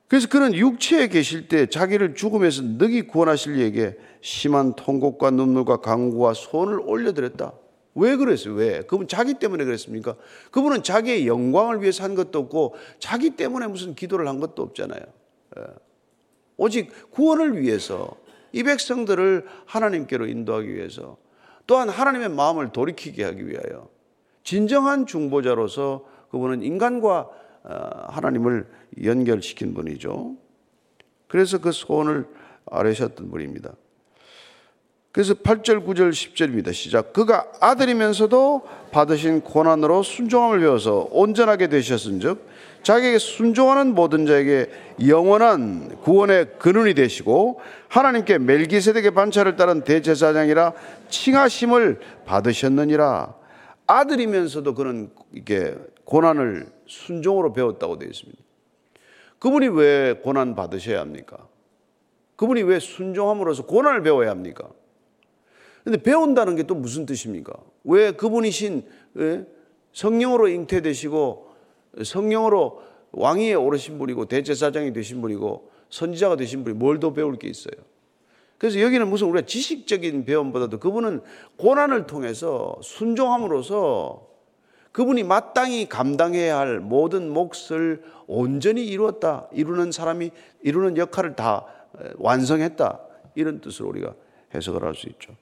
그래서 0.08 0.26
그는 0.28 0.54
육체에 0.54 1.08
계실 1.08 1.48
때 1.48 1.66
자기를 1.66 2.14
죽음에서 2.14 2.62
능히 2.62 3.02
구원하실 3.02 3.58
이에게 3.58 3.98
심한 4.22 4.74
통곡과 4.74 5.30
눈물과 5.30 5.82
강구와 5.82 6.32
손을 6.32 6.80
올려드렸다. 6.80 7.52
왜 7.94 8.16
그랬어요? 8.16 8.54
왜? 8.54 8.82
그분 8.82 9.06
자기 9.06 9.34
때문에 9.34 9.64
그랬습니까? 9.64 10.16
그분은 10.50 10.82
자기의 10.82 11.26
영광을 11.26 11.82
위해서 11.82 12.04
한 12.04 12.14
것도 12.14 12.38
없고 12.38 12.74
자기 12.98 13.30
때문에 13.30 13.66
무슨 13.66 13.94
기도를 13.94 14.28
한 14.28 14.40
것도 14.40 14.62
없잖아요. 14.62 15.02
예. 15.58 15.62
오직 16.56 17.10
구원을 17.10 17.60
위해서 17.60 18.16
이 18.52 18.62
백성들을 18.62 19.46
하나님께로 19.66 20.26
인도하기 20.26 20.74
위해서 20.74 21.18
또한 21.66 21.88
하나님의 21.88 22.30
마음을 22.30 22.72
돌이키게 22.72 23.24
하기 23.24 23.46
위하여 23.46 23.88
진정한 24.48 25.04
중보자로서 25.04 26.06
그분은 26.30 26.62
인간과 26.62 27.28
어, 27.64 28.06
하나님을 28.08 28.66
연결시킨 29.04 29.74
분이죠. 29.74 30.36
그래서 31.26 31.58
그 31.58 31.70
소원을 31.70 32.26
아뢰셨던 32.64 33.30
분입니다. 33.30 33.74
그래서 35.12 35.34
8절, 35.34 35.84
9절, 35.84 36.12
10절입니다. 36.12 36.72
시작. 36.72 37.12
그가 37.12 37.44
아들이면서도 37.60 38.66
받으신 38.90 39.42
고난으로 39.42 40.02
순종함을 40.02 40.60
배워서 40.60 41.08
온전하게 41.10 41.68
되셨은 41.68 42.20
즉, 42.20 42.48
자기에게 42.82 43.18
순종하는 43.18 43.94
모든 43.94 44.24
자에게 44.24 44.70
영원한 45.06 45.94
구원의 46.04 46.52
근원이 46.58 46.94
되시고 46.94 47.60
하나님께 47.88 48.38
멜기세덱의 48.38 49.10
반차를 49.10 49.56
따른 49.56 49.82
대제사장이라 49.82 50.72
칭하심을 51.10 52.00
받으셨느니라. 52.24 53.36
아들이면서도 53.88 54.74
그는 54.74 55.10
이게 55.32 55.74
고난을 56.04 56.70
순종으로 56.86 57.52
배웠다고 57.52 57.98
되어 57.98 58.08
있습니다. 58.08 58.38
그분이 59.38 59.68
왜 59.68 60.14
고난 60.22 60.54
받으셔야 60.54 61.00
합니까? 61.00 61.48
그분이 62.36 62.62
왜 62.62 62.78
순종함으로써 62.78 63.66
고난을 63.66 64.02
배워야 64.02 64.30
합니까? 64.30 64.68
근데 65.84 66.00
배운다는 66.02 66.56
게 66.56 66.62
또 66.64 66.74
무슨 66.74 67.06
뜻입니까? 67.06 67.52
왜 67.84 68.12
그분이신 68.12 68.84
예? 69.18 69.46
성령으로 69.92 70.48
잉태되시고 70.48 71.48
성령으로 72.04 72.82
왕위에 73.12 73.54
오르신 73.54 73.98
분이고 73.98 74.26
대제사장이 74.26 74.92
되신 74.92 75.20
분이고 75.22 75.70
선지자가 75.88 76.36
되신 76.36 76.62
분이 76.62 76.76
뭘 76.76 77.00
더 77.00 77.14
배울 77.14 77.36
게 77.36 77.48
있어요? 77.48 77.72
그래서 78.58 78.80
여기는 78.80 79.08
무슨 79.08 79.28
우리가 79.28 79.46
지식적인 79.46 80.24
배움보다도 80.24 80.78
그분은 80.80 81.22
고난을 81.56 82.06
통해서 82.06 82.76
순종함으로써 82.82 84.26
그분이 84.90 85.22
마땅히 85.22 85.88
감당해야 85.88 86.58
할 86.58 86.80
모든 86.80 87.30
몫을 87.30 88.02
온전히 88.26 88.84
이루었다. 88.84 89.48
이루는 89.52 89.92
사람이 89.92 90.32
이루는 90.62 90.96
역할을 90.96 91.36
다 91.36 91.66
완성했다. 92.16 93.00
이런 93.36 93.60
뜻으로 93.60 93.88
우리가 93.90 94.14
해석을 94.54 94.82
할 94.82 94.94
수 94.94 95.08
있죠. 95.08 95.36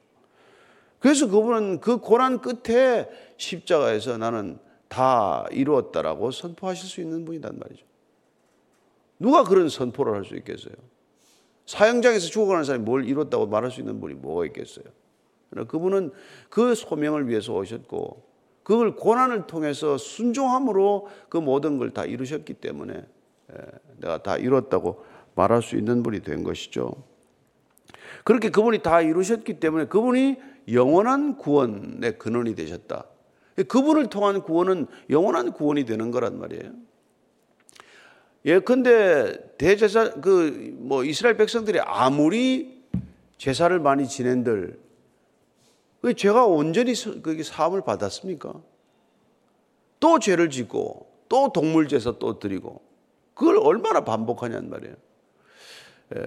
그래서 0.99 1.27
그분은 1.27 1.79
그 1.79 1.97
고난 1.97 2.39
끝에 2.39 3.09
십자가에서 3.37 4.17
나는 4.17 4.59
다 4.87 5.45
이루었다라고 5.51 6.29
선포하실 6.31 6.87
수 6.87 7.01
있는 7.01 7.25
분이란 7.25 7.57
말이죠. 7.57 7.83
누가 9.19 9.43
그런 9.43 9.69
선포를 9.69 10.13
할 10.13 10.23
수 10.23 10.35
있겠어요? 10.35 10.75
사형장에서 11.67 12.27
죽어가는 12.27 12.63
사람이 12.63 12.83
뭘 12.83 13.05
이뤘다고 13.05 13.47
말할 13.47 13.69
수 13.71 13.81
있는 13.81 13.99
분이 13.99 14.15
뭐가 14.15 14.45
있겠어요? 14.47 14.85
그분은 15.67 16.11
그 16.49 16.75
소명을 16.75 17.27
위해서 17.29 17.53
오셨고 17.53 18.25
그걸 18.63 18.95
고난을 18.95 19.47
통해서 19.47 19.97
순종함으로 19.97 21.07
그 21.29 21.37
모든 21.37 21.77
걸 21.77 21.91
다 21.91 22.03
이루셨기 22.05 22.55
때문에 22.55 22.93
예, 22.95 23.57
내가 23.97 24.21
다 24.23 24.37
이뤘다고 24.37 25.05
말할 25.35 25.61
수 25.61 25.77
있는 25.77 26.03
분이 26.03 26.21
된 26.21 26.43
것이죠. 26.43 26.91
그렇게 28.23 28.49
그분이 28.49 28.79
다 28.79 29.01
이루셨기 29.01 29.59
때문에 29.59 29.85
그분이 29.85 30.35
영원한 30.73 31.37
구원의 31.37 32.17
근원이 32.17 32.55
되셨다. 32.55 33.05
그분을 33.69 34.07
통한 34.07 34.41
구원은 34.41 34.87
영원한 35.09 35.53
구원이 35.53 35.85
되는 35.85 36.11
거란 36.11 36.37
말이에요. 36.37 36.71
예, 38.45 38.59
근데 38.59 39.35
대제사 39.57 40.11
그 40.21 40.75
뭐 40.77 41.03
이스라엘 41.03 41.35
백성들이 41.37 41.79
아무리 41.81 42.81
제사를 43.37 43.77
많이 43.79 44.07
지낸들 44.07 44.79
왜 46.01 46.13
죄가 46.13 46.45
온전히 46.45 46.93
그 47.21 47.43
사함을 47.43 47.81
받았습니까? 47.81 48.53
또 49.99 50.19
죄를 50.19 50.49
짓고 50.49 51.07
또 51.27 51.51
동물 51.51 51.87
제사 51.87 52.13
또 52.19 52.39
드리고 52.39 52.81
그걸 53.33 53.57
얼마나 53.57 54.01
반복하냔 54.05 54.69
말이에요. 54.69 54.95
예. 56.15 56.21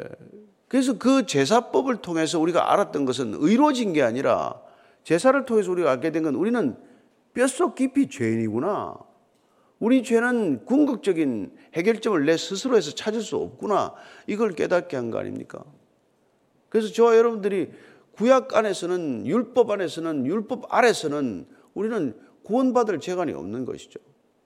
그래서 0.69 0.99
그 0.99 1.27
제사법을 1.27 1.97
통해서 1.97 2.39
우리가 2.39 2.73
알았던 2.73 3.05
것은 3.07 3.35
의로진 3.39 3.93
게 3.93 4.03
아니라 4.03 4.61
제사를 5.03 5.45
통해서 5.47 5.71
우리가 5.73 5.91
알게 5.93 6.13
된 6.13 6.23
건 6.25 6.35
우리는 6.35 6.77
뼛속 7.35 7.75
깊이 7.77 8.09
죄인이구나. 8.09 8.97
우리 9.81 10.03
죄는 10.03 10.67
궁극적인 10.67 11.57
해결점을 11.75 12.25
내 12.25 12.37
스스로에서 12.37 12.93
찾을 12.93 13.23
수 13.23 13.37
없구나. 13.37 13.95
이걸 14.27 14.53
깨닫게 14.53 14.97
한 14.97 15.11
거 15.11 15.19
아닙니까? 15.19 15.65
그래서 16.69 16.93
저와 16.93 17.17
여러분들이 17.17 17.71
구약 18.13 18.55
안에서는 18.55 19.27
율법 19.27 19.71
안에서는 19.71 20.27
율법 20.27 20.73
아래서는 20.73 21.47
우리는 21.75 22.15
구원받을 22.45 23.01
재간이 23.01 23.33
없는 23.33 23.65
것이죠. 23.65 23.99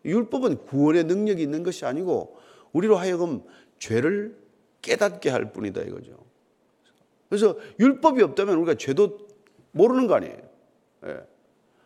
율법은 0.04 0.64
구원의 0.66 1.04
능력이 1.04 1.42
있는 1.42 1.62
것이 1.62 1.84
아니고 1.84 2.36
우리로 2.72 2.96
하여금 2.96 3.42
죄를 3.78 4.36
깨닫게 4.82 5.30
할 5.30 5.52
뿐이다 5.52 5.82
이거죠. 5.82 6.16
그래서 7.28 7.56
율법이 7.80 8.22
없다면 8.22 8.56
우리가 8.58 8.74
죄도 8.74 9.26
모르는 9.72 10.06
거 10.06 10.14
아니에요. 10.14 10.38
예. 11.06 11.20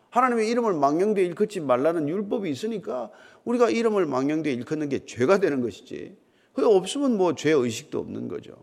하나님의 0.09 0.49
이름을 0.49 0.73
망령되이 0.73 1.25
일컫지 1.27 1.59
말라는 1.61 2.09
율법이 2.09 2.49
있으니까 2.49 3.09
우리가 3.45 3.69
이름을 3.69 4.05
망령되이 4.05 4.53
일컫는 4.53 4.89
게 4.89 5.05
죄가 5.05 5.39
되는 5.39 5.61
것이지. 5.61 6.17
그게 6.53 6.67
없으면 6.67 7.17
뭐 7.17 7.33
죄 7.35 7.51
의식도 7.51 7.99
없는 7.99 8.27
거죠. 8.27 8.55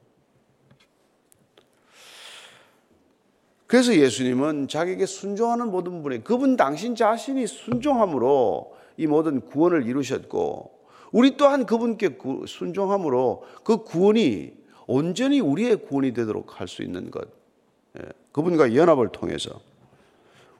그래서 3.67 3.95
예수님은 3.95 4.69
자기에게 4.69 5.07
순종하는 5.07 5.71
모든 5.71 6.03
분에 6.03 6.21
그분 6.21 6.57
당신 6.57 6.95
자신이 6.95 7.47
순종함으로 7.47 8.76
이 8.97 9.07
모든 9.07 9.41
구원을 9.41 9.87
이루셨고 9.87 10.71
우리 11.12 11.37
또한 11.37 11.67
그분께 11.67 12.19
순종함으로 12.47 13.45
그 13.65 13.83
구원이 13.83 14.55
온전히 14.87 15.41
우리의 15.41 15.76
구원이 15.76 16.12
되도록 16.12 16.61
할 16.61 16.69
수 16.69 16.83
있는 16.83 17.11
것. 17.11 17.29
예, 17.99 18.03
그분과 18.33 18.75
연합을 18.75 19.09
통해서. 19.09 19.61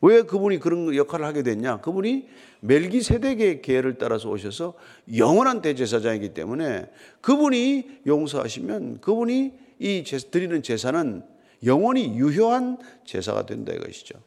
왜 0.03 0.23
그분이 0.23 0.59
그런 0.59 0.95
역할을 0.95 1.25
하게 1.25 1.43
됐냐? 1.43 1.81
그분이 1.81 2.29
멜기세덱의 2.61 3.63
계를 3.63 3.99
따라서 3.99 4.29
오셔서 4.31 4.75
영원한 5.17 5.63
대제사장이기 5.63 6.35
때문에 6.35 6.91
그분이 7.21 8.03
용서하시면 8.07 9.01
그분이 9.01 9.53
이 9.79 10.05
드리는 10.31 10.63
제사는 10.63 11.23
영원히 11.65 12.15
유효한 12.17 12.79
제사가 13.05 13.47
된다 13.47 13.73
이것이죠. 13.73 14.19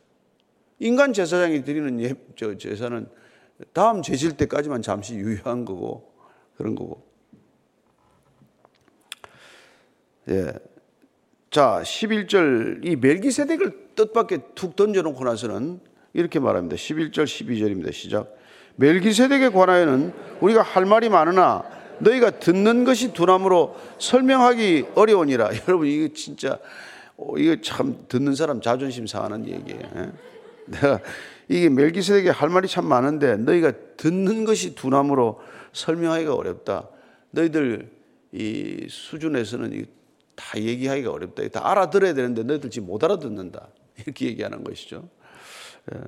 인간 0.79 1.13
제사장이 1.13 1.63
드리는 1.63 2.01
예, 2.01 2.13
저 2.35 2.57
제사는 2.57 3.07
다음 3.73 4.01
죄질 4.01 4.37
때까지만 4.37 4.81
잠시 4.81 5.15
유효한 5.15 5.65
거고 5.65 6.13
그런 6.55 6.75
거고. 6.75 7.03
예. 10.29 10.53
자, 11.51 11.81
11절 11.83 12.85
이 12.85 12.95
멜기세덱을 12.95 13.89
뜻밖의 13.95 14.39
툭 14.53 14.75
던져 14.75 15.01
놓고 15.01 15.23
나서는 15.23 15.79
이렇게 16.13 16.39
말합니다. 16.39 16.75
11절 16.75 17.23
12절입니다. 17.23 17.91
시작. 17.91 18.35
멜기세덱에 18.75 19.49
관하여는 19.49 20.13
우리가 20.41 20.61
할 20.61 20.85
말이 20.85 21.09
많으나 21.09 21.63
너희가 21.99 22.39
듣는 22.39 22.83
것이 22.83 23.13
두나무로 23.13 23.75
설명하기 23.97 24.89
어려우니라. 24.93 25.49
여러분 25.67 25.87
이거 25.87 26.13
진짜 26.13 26.59
어, 27.17 27.35
이거 27.37 27.59
참 27.61 28.05
듣는 28.07 28.35
사람 28.35 28.61
자존심 28.61 29.07
상하는 29.07 29.47
얘기예요. 29.47 29.81
예? 29.95 30.11
내가 30.65 30.99
이게 31.47 31.67
멜기세덱에 31.67 32.29
할 32.29 32.49
말이 32.49 32.67
참 32.67 32.85
많은데 32.85 33.37
너희가 33.37 33.73
듣는 33.97 34.45
것이 34.45 34.75
두나무로 34.75 35.41
설명하기가 35.73 36.33
어렵다. 36.33 36.87
너희들 37.31 37.89
이 38.33 38.85
수준에서는 38.87 39.98
다 40.39 40.57
얘기하기가 40.57 41.11
어렵다. 41.11 41.47
다 41.49 41.69
알아들어야 41.69 42.13
되는데 42.13 42.43
너희들 42.43 42.69
지금 42.69 42.87
못 42.87 43.03
알아듣는다. 43.03 43.67
이렇게 43.99 44.27
얘기하는 44.27 44.63
것이죠. 44.63 45.09
예. 45.93 45.99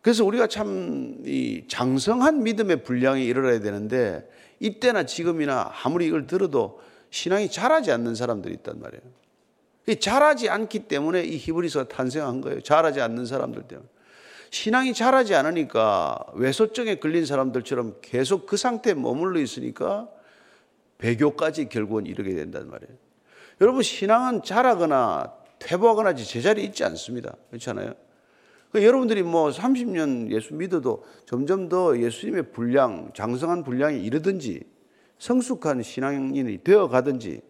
그래서 0.00 0.24
우리가 0.24 0.46
참 0.46 1.12
이 1.24 1.64
장성한 1.68 2.42
믿음의 2.42 2.84
분량이 2.84 3.24
일어나야 3.24 3.60
되는데 3.60 4.28
이때나 4.60 5.04
지금이나 5.06 5.72
아무리 5.82 6.06
이걸 6.06 6.26
들어도 6.26 6.80
신앙이 7.10 7.50
자라지 7.50 7.92
않는 7.92 8.14
사람들이 8.14 8.54
있단 8.54 8.80
말이에요. 8.80 9.02
자라지 10.00 10.48
않기 10.48 10.80
때문에 10.88 11.22
이 11.24 11.36
히브리서가 11.36 11.88
탄생한 11.88 12.40
거예요. 12.40 12.60
자라지 12.62 13.00
않는 13.00 13.26
사람들 13.26 13.62
때문에. 13.62 13.88
신앙이 14.50 14.94
자라지 14.94 15.34
않으니까 15.34 16.24
외소증에 16.34 16.96
걸린 16.96 17.24
사람들처럼 17.26 17.96
계속 18.02 18.46
그 18.46 18.56
상태에 18.56 18.94
머물러 18.94 19.40
있으니까 19.40 20.08
배교까지 21.02 21.68
결국은 21.68 22.06
이르게 22.06 22.34
된단 22.34 22.70
말이에요. 22.70 22.96
여러분 23.60 23.82
신앙은 23.82 24.42
자라거나 24.44 25.34
퇴보하거나 25.58 26.14
제자리에 26.14 26.64
있지 26.64 26.84
않습니다. 26.84 27.34
그렇잖아요. 27.50 27.94
그러니까 28.70 28.88
여러분들이 28.88 29.22
뭐 29.22 29.50
30년 29.50 30.30
예수 30.30 30.54
믿어도 30.54 31.04
점점 31.26 31.68
더 31.68 31.98
예수님의 31.98 32.52
분량, 32.52 33.10
장성한 33.14 33.64
분량에 33.64 33.98
이르든지 33.98 34.62
성숙한 35.18 35.82
신앙인이 35.82 36.62
되어 36.64 36.88
가든지 36.88 37.42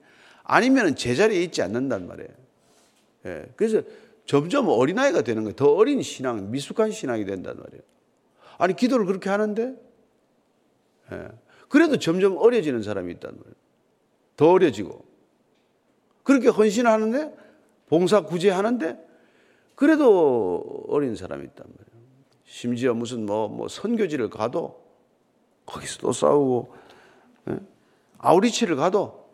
아니면 0.43 0.97
제자리에 0.97 1.43
있지 1.43 1.63
않는단 1.63 2.07
말이에요. 2.07 2.31
예, 3.27 3.47
그래서 3.55 3.83
점점 4.25 4.69
어린아이가 4.69 5.23
되는 5.23 5.43
거예요. 5.45 5.55
더 5.55 5.73
어린 5.73 6.03
신앙, 6.03 6.51
미숙한 6.51 6.91
신앙이 6.91 7.25
된단 7.25 7.57
말이에요. 7.57 7.83
아니, 8.59 8.75
기도를 8.75 9.07
그렇게 9.07 9.31
하는데, 9.31 9.75
예, 11.13 11.29
그래도 11.73 11.97
점점 11.97 12.37
어려지는 12.37 12.83
사람이 12.83 13.11
있단 13.15 13.31
말이에요. 13.35 13.55
더 14.37 14.51
어려지고. 14.51 15.07
그렇게 16.23 16.49
헌신을 16.49 16.91
하는데, 16.91 17.35
봉사 17.87 18.21
구제하는데, 18.21 18.99
그래도 19.75 20.85
어린 20.89 21.17
사람이 21.17 21.43
있단 21.45 21.65
말이에요. 21.67 22.07
심지어 22.45 22.93
무슨 22.93 23.25
뭐, 23.25 23.49
뭐 23.49 23.69
선교지를 23.69 24.29
가도 24.29 24.85
거기서 25.65 26.01
또 26.01 26.13
싸우고 26.13 26.75
예? 27.49 27.59
아우리치를 28.19 28.77
가도 28.77 29.27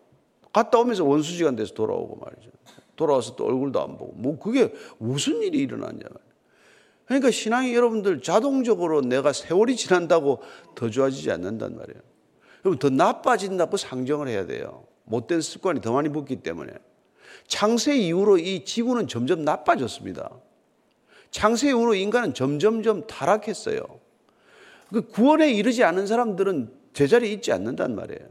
갔다 0.53 0.79
오면서 0.79 1.05
원수지간 1.05 1.57
돼서 1.57 1.75
돌아오고 1.75 2.25
말이죠. 2.25 2.51
돌아와서 2.95 3.35
또 3.35 3.47
얼굴도 3.47 3.83
안 3.83 3.99
보고 3.99 4.13
뭐 4.13 4.39
그게 4.39 4.73
무슨 4.99 5.43
일이 5.43 5.59
일어났냐. 5.59 6.05
그러니까 7.07 7.33
신앙이 7.33 7.75
여러분들 7.75 8.23
자동적으로 8.23 9.01
내가 9.01 9.33
세월이 9.33 9.75
지난다고 9.75 10.41
더 10.77 10.89
좋아지지 10.89 11.33
않는단 11.33 11.77
말이에요. 11.77 12.01
여러분 12.65 12.79
더 12.79 12.91
나빠진다고 12.91 13.77
상정을 13.77 14.29
해야 14.29 14.47
돼요. 14.47 14.85
못된 15.05 15.41
습관이 15.41 15.81
더 15.81 15.93
많이 15.93 16.09
붙기 16.09 16.37
때문에. 16.37 16.73
창세 17.47 17.97
이후로 17.97 18.39
이 18.39 18.65
지구는 18.65 19.09
점점 19.09 19.45
나빠졌습니다. 19.45 20.31
창세 21.31 21.69
이후로 21.69 21.95
인간은 21.95 22.35
점점점 22.35 23.07
타락했어요. 23.07 23.81
그 24.93 25.07
구원에 25.09 25.51
이르지 25.51 25.85
않은 25.85 26.07
사람들은 26.07 26.73
제자리에 26.93 27.31
있지 27.33 27.53
않는단 27.53 27.95
말이에요. 27.95 28.29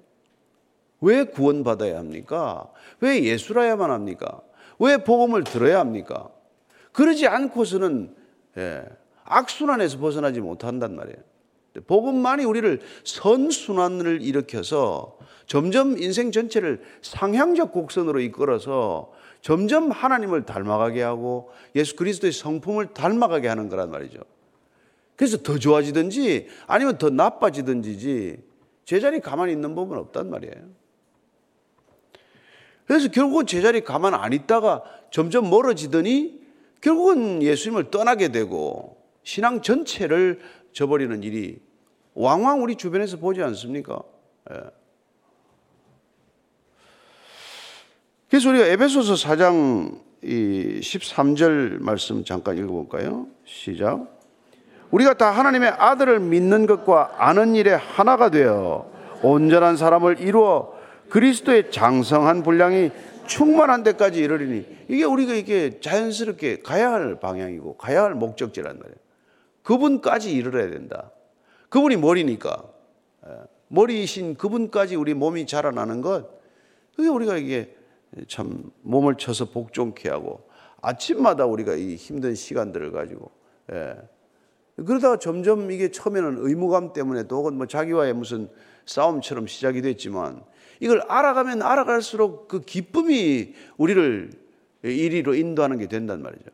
왜 1.02 1.24
구원받아야 1.24 1.98
합니까? 1.98 2.72
왜 3.00 3.24
예수라야만 3.24 3.92
합니까? 3.92 4.42
왜 4.80 4.98
복음을 4.98 5.44
들어야 5.44 5.80
합니까? 5.80 6.30
그러지 6.92 7.28
않고서는 7.28 8.16
예, 8.58 8.84
악순환에서 9.24 10.00
벗어나지 10.00 10.42
못한단 10.42 10.96
말이에요. 10.96 11.18
복음만이 11.86 12.46
우리를 12.46 12.82
선순환을 13.04 14.22
일으켜서 14.22 15.18
점점 15.46 15.98
인생 15.98 16.32
전체를 16.32 16.82
상향적 17.02 17.72
곡선으로 17.72 18.20
이끌어서 18.20 19.12
점점 19.42 19.92
하나님을 19.92 20.46
닮아가게 20.46 21.02
하고 21.02 21.52
예수 21.76 21.96
그리스도의 21.96 22.34
성품을 22.34 22.94
닮아가게 22.94 23.48
하는 23.48 23.70
거란 23.70 23.92
말이죠. 23.92 24.20
그래서 25.16 25.38
더 25.38 25.58
좋아지든지 25.58 26.48
아니면 26.68 26.98
더 26.98 27.10
나빠지든지 27.10 28.38
제자리 28.86 29.20
가만히 29.20 29.54
있는 29.54 29.74
법은 29.76 29.98
없단 29.98 30.30
말이에요. 30.30 30.54
그래서 32.86 33.10
결국은 33.10 33.46
제자리 33.46 33.82
가만 33.82 34.13
안 34.13 34.32
있다가 34.32 34.84
점점 35.12 35.50
멀어지더니 35.50 36.42
결국은 36.82 37.44
예수님을 37.44 37.92
떠나게 37.92 38.30
되고 38.30 38.98
신앙 39.24 39.62
전체를 39.62 40.40
저버리는 40.72 41.22
일이 41.24 41.60
왕왕 42.17 42.63
우리 42.63 42.75
주변에서 42.75 43.17
보지 43.17 43.43
않습니까? 43.43 44.01
예. 44.51 44.56
그래서 48.27 48.49
우리가 48.49 48.65
에베소서 48.65 49.13
4장 49.13 50.01
13절 50.23 51.80
말씀 51.80 52.25
잠깐 52.25 52.58
읽어볼까요? 52.58 53.27
시작. 53.45 54.08
우리가 54.89 55.13
다 55.13 55.30
하나님의 55.30 55.69
아들을 55.69 56.19
믿는 56.19 56.65
것과 56.65 57.13
아는 57.17 57.53
일에 57.53 57.73
하나가 57.73 58.32
되어 58.32 58.91
온전한 59.21 59.77
사람을 59.77 60.19
이루어 60.19 60.73
그리스도의 61.10 61.69
장성한 61.71 62.41
분량이 62.41 62.89
충만한 63.27 63.84
데까지 63.84 64.21
이르리니 64.21 64.65
이게 64.89 65.03
우리가 65.03 65.34
이게 65.34 65.80
자연스럽게 65.82 66.62
가야 66.62 66.91
할 66.91 67.19
방향이고 67.19 67.77
가야 67.77 68.03
할 68.03 68.15
목적지란 68.15 68.80
말이에요. 68.80 68.97
그분까지 69.62 70.32
이르러야 70.34 70.71
된다. 70.71 71.12
그분이 71.78 71.98
머리니까. 71.98 72.63
예. 73.28 73.32
머리이신 73.68 74.36
그분까지 74.36 74.96
우리 74.96 75.13
몸이 75.13 75.46
자라나는 75.46 76.02
것, 76.02 76.28
그게 76.96 77.08
우리가 77.08 77.38
이게 77.38 77.76
참 78.28 78.72
몸을 78.82 79.16
쳐서 79.18 79.52
복종케 79.52 80.10
하고 80.10 80.50
아침마다 80.82 81.46
우리가 81.46 81.76
이 81.76 81.96
힘든 81.96 82.34
시간들을 82.34 82.92
가지고 82.92 83.30
예. 83.72 83.96
그러다가 84.76 85.18
점점 85.18 85.70
이게 85.70 85.92
처음에는 85.92 86.38
의무감 86.40 86.94
때문에 86.94 87.28
또 87.28 87.38
혹은 87.38 87.58
뭐 87.58 87.68
자기와의 87.68 88.13
무슨 88.13 88.50
싸움처럼 88.88 89.46
시작이 89.46 89.84
됐지만 89.84 90.42
이걸 90.80 91.02
알아가면 91.08 91.62
알아갈수록 91.62 92.48
그 92.48 92.62
기쁨이 92.62 93.54
우리를 93.78 94.32
이리로 94.84 95.36
인도하는 95.36 95.78
게 95.78 95.88
된단 95.88 96.24
말이죠. 96.24 96.50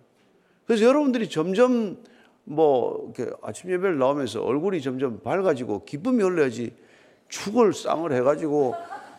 그래서 0.65 0.83
여러분들이 0.83 1.29
점점 1.29 1.97
뭐 2.45 3.11
이렇게 3.15 3.31
아침 3.41 3.71
예배를 3.71 3.97
나오면서 3.97 4.41
얼굴이 4.43 4.81
점점 4.81 5.21
밝아지고 5.21 5.85
기쁨이 5.85 6.23
흘러야지 6.23 6.75
죽을 7.29 7.73
쌍을 7.73 8.13
해가지고 8.13 8.75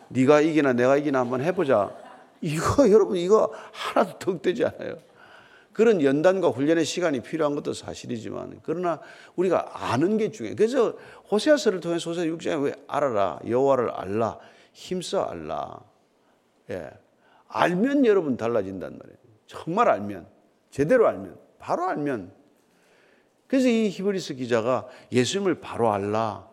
네가 0.09 0.41
이기나 0.41 0.73
내가 0.73 0.97
이기나 0.97 1.19
한번 1.19 1.41
해보자. 1.41 1.95
이거 2.41 2.89
여러분 2.91 3.17
이거 3.17 3.51
하나도 3.71 4.19
덕되지 4.19 4.65
않아요. 4.65 4.97
그런 5.73 6.01
연단과 6.01 6.49
훈련의 6.49 6.85
시간이 6.85 7.19
필요한 7.21 7.53
것도 7.55 7.73
사실이지만 7.73 8.61
그러나 8.63 9.01
우리가 9.35 9.91
아는 9.91 10.17
게 10.17 10.31
중요해요. 10.31 10.55
그래서 10.55 10.93
호세아서를 11.29 11.81
통해서 11.81 12.09
호세 12.09 12.27
6장에 12.27 12.63
왜 12.63 12.73
알아라 12.87 13.39
여호와를 13.45 13.91
알라 13.91 14.39
힘써 14.71 15.23
알라. 15.23 15.81
예. 16.69 16.89
알면 17.47 18.05
여러분 18.05 18.37
달라진단 18.37 18.97
말이에요. 18.97 19.17
정말 19.47 19.89
알면 19.89 20.27
제대로 20.69 21.07
알면 21.07 21.37
바로 21.59 21.83
알면 21.85 22.31
그래서 23.55 23.69
이 23.69 23.87
히브리스 23.87 24.33
기자가 24.33 24.85
예수님을 25.13 25.61
바로 25.61 25.89
알라 25.89 26.45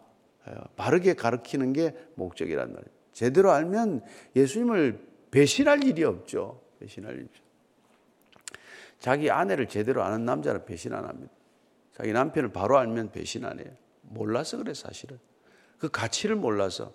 예, 0.47 0.55
바르게 0.77 1.15
가르치는 1.15 1.73
게 1.73 1.97
목적이란 2.15 2.69
말이에요. 2.69 2.93
제대로 3.13 3.51
알면 3.51 4.03
예수님을 4.37 5.05
배신할 5.33 5.83
일이 5.83 6.05
없죠. 6.05 6.63
배신할 6.79 7.17
일. 7.17 7.29
자기 9.01 9.33
아내를 9.33 9.67
제대로 9.67 10.05
아는 10.05 10.25
남자는 10.25 10.65
배신 10.65 10.95
안 10.95 11.05
합니다. 11.05 11.33
자기 11.93 12.13
남편을 12.13 12.53
바로 12.53 12.79
알면 12.79 13.11
배신 13.11 13.45
안 13.47 13.59
해요. 13.59 13.73
몰라서 14.03 14.59
그래, 14.59 14.73
사실은. 14.73 15.19
그 15.79 15.89
가치를 15.89 16.37
몰라서. 16.37 16.93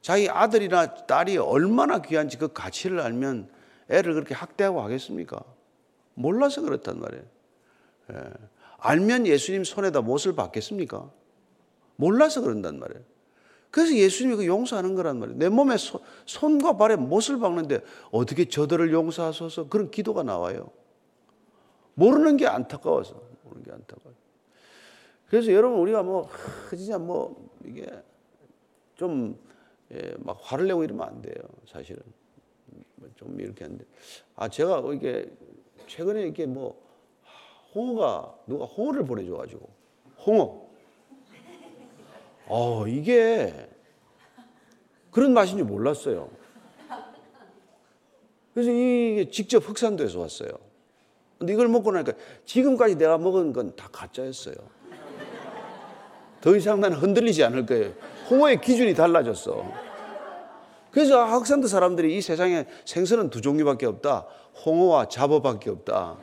자기 0.00 0.28
아들이나 0.28 1.06
딸이 1.06 1.38
얼마나 1.38 2.02
귀한지 2.02 2.38
그 2.38 2.52
가치를 2.52 2.98
알면 2.98 3.48
애를 3.88 4.14
그렇게 4.14 4.34
학대하고 4.34 4.82
하겠습니까? 4.82 5.40
몰라서 6.14 6.60
그렇단 6.62 6.98
말이에요. 6.98 7.24
예. 8.14 8.57
알면 8.78 9.26
예수님 9.26 9.64
손에다 9.64 10.00
못을 10.00 10.34
받겠습니까? 10.34 11.10
몰라서 11.96 12.40
그런단 12.40 12.78
말이에요. 12.78 13.02
그래서 13.70 13.94
예수님이 13.94 14.36
그 14.36 14.46
용서하는 14.46 14.94
거란 14.94 15.18
말이에요. 15.18 15.38
내 15.38 15.48
몸에 15.48 15.76
손과 16.24 16.76
발에 16.76 16.96
못을 16.96 17.38
박는데 17.38 17.80
어떻게 18.10 18.46
저들을 18.46 18.92
용서하소서 18.92 19.68
그런 19.68 19.90
기도가 19.90 20.22
나와요. 20.22 20.70
모르는 21.94 22.36
게 22.36 22.46
안타까워서. 22.46 23.20
모르는 23.42 23.64
게 23.64 23.72
안타까워. 23.72 24.14
그래서 25.26 25.52
여러분 25.52 25.80
우리가 25.80 26.02
뭐 26.02 26.30
진짜 26.70 26.98
뭐 26.98 27.50
이게 27.64 27.86
좀막 28.94 29.36
예, 29.92 30.14
화를 30.40 30.68
내고 30.68 30.84
이러면 30.84 31.06
안 31.06 31.20
돼요. 31.20 31.34
사실은 31.66 32.00
좀 33.16 33.38
이렇게 33.40 33.64
하는데 33.64 33.84
아 34.36 34.48
제가 34.48 34.82
이게 34.94 35.30
최근에 35.86 36.22
이렇게 36.22 36.46
뭐 36.46 36.87
홍어가 37.78 38.34
누가 38.46 38.64
홍어를 38.64 39.04
보내줘가지고 39.04 39.68
홍어. 40.26 40.66
어 42.48 42.86
이게 42.88 43.54
그런 45.12 45.32
맛인 45.32 45.58
줄 45.58 45.66
몰랐어요. 45.66 46.28
그래서 48.52 48.72
이게 48.72 49.30
직접 49.30 49.68
흑산도에서 49.68 50.18
왔어요. 50.18 50.50
근데 51.38 51.52
이걸 51.52 51.68
먹고 51.68 51.92
나니까 51.92 52.12
지금까지 52.44 52.96
내가 52.96 53.16
먹은 53.16 53.52
건 53.52 53.76
다 53.76 53.88
가짜였어요. 53.92 54.56
더 56.40 56.56
이상 56.56 56.80
나는 56.80 56.96
흔들리지 56.96 57.44
않을 57.44 57.66
거예요. 57.66 57.92
홍어의 58.28 58.60
기준이 58.60 58.94
달라졌어. 58.94 59.64
그래서 60.90 61.22
학산도 61.22 61.68
사람들이 61.68 62.16
이 62.16 62.20
세상에 62.20 62.66
생선은 62.84 63.30
두 63.30 63.40
종류밖에 63.40 63.86
없다. 63.86 64.26
홍어와 64.64 65.08
잡어밖에 65.08 65.70
없다. 65.70 66.16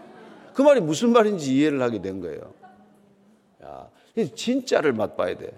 그 0.56 0.62
말이 0.62 0.80
무슨 0.80 1.12
말인지 1.12 1.54
이해를 1.54 1.82
하게 1.82 2.02
된 2.02 2.22
거예요. 2.22 2.54
야, 3.62 3.90
진짜를 4.36 4.94
맛봐야 4.94 5.38
돼. 5.38 5.52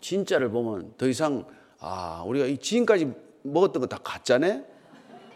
진짜를 0.00 0.50
보면 0.50 0.94
더 0.98 1.06
이상 1.06 1.46
아 1.78 2.24
우리가 2.26 2.46
이 2.46 2.58
지금까지 2.58 3.12
먹었던 3.42 3.80
거 3.80 3.86
다 3.86 3.98
가짜네. 4.02 4.64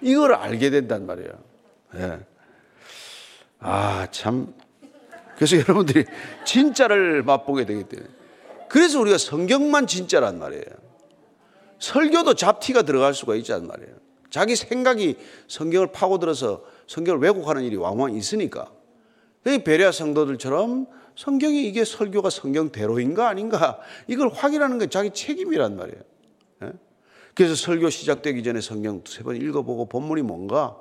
이걸 0.03 0.35
알게 0.35 0.71
된단 0.71 1.07
말이에요. 1.07 1.31
네. 1.95 2.19
아, 3.61 4.09
참. 4.11 4.53
그래서 5.37 5.57
여러분들이 5.61 6.05
진짜를 6.45 7.23
맛보게 7.23 7.67
되기 7.67 7.85
때문에. 7.85 8.09
그래서 8.69 8.99
우리가 9.01 9.17
성경만 9.19 9.87
진짜란 9.87 10.41
말이에요. 10.41 10.65
설교도 11.79 12.35
잡티가 12.35 12.83
들어갈 12.83 13.15
수가 13.15 13.37
있단 13.37 13.67
말이에요. 13.67 13.95
자기 14.31 14.57
생각이 14.57 15.17
성경을 15.49 15.93
파고들어서 15.93 16.65
성경을 16.87 17.21
왜곡하는 17.21 17.63
일이 17.63 17.77
왕왕 17.77 18.15
있으니까. 18.15 18.73
베레아 19.43 19.93
성도들처럼 19.93 20.87
성경이 21.17 21.67
이게 21.67 21.85
설교가 21.85 22.31
성경대로인가 22.31 23.29
아닌가 23.29 23.79
이걸 24.07 24.29
확인하는 24.29 24.79
게 24.79 24.87
자기 24.87 25.11
책임이란 25.11 25.77
말이에요. 25.77 26.01
예? 26.63 26.73
그래서 27.35 27.55
설교 27.55 27.91
시작되기 27.91 28.43
전에 28.43 28.61
성경 28.61 29.03
세번 29.07 29.37
읽어보고 29.37 29.87
본문이 29.87 30.23
뭔가 30.23 30.77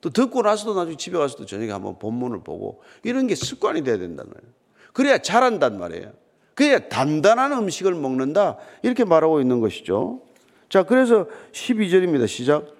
또 0.00 0.10
듣고 0.10 0.42
나서도 0.42 0.74
나중에 0.74 0.96
집에 0.96 1.18
가서도 1.18 1.46
저녁에 1.46 1.72
한번 1.72 1.98
본문을 1.98 2.40
보고 2.42 2.82
이런 3.02 3.26
게 3.26 3.34
습관이 3.34 3.82
돼야 3.82 3.98
된단 3.98 4.26
말이에요. 4.26 4.52
그래야 4.92 5.18
잘한단 5.18 5.78
말이에요. 5.78 6.12
그래야 6.54 6.88
단단한 6.88 7.52
음식을 7.52 7.94
먹는다. 7.94 8.56
이렇게 8.82 9.04
말하고 9.04 9.40
있는 9.40 9.60
것이죠. 9.60 10.22
자, 10.68 10.84
그래서 10.84 11.26
12절입니다. 11.52 12.26
시작. 12.26 12.74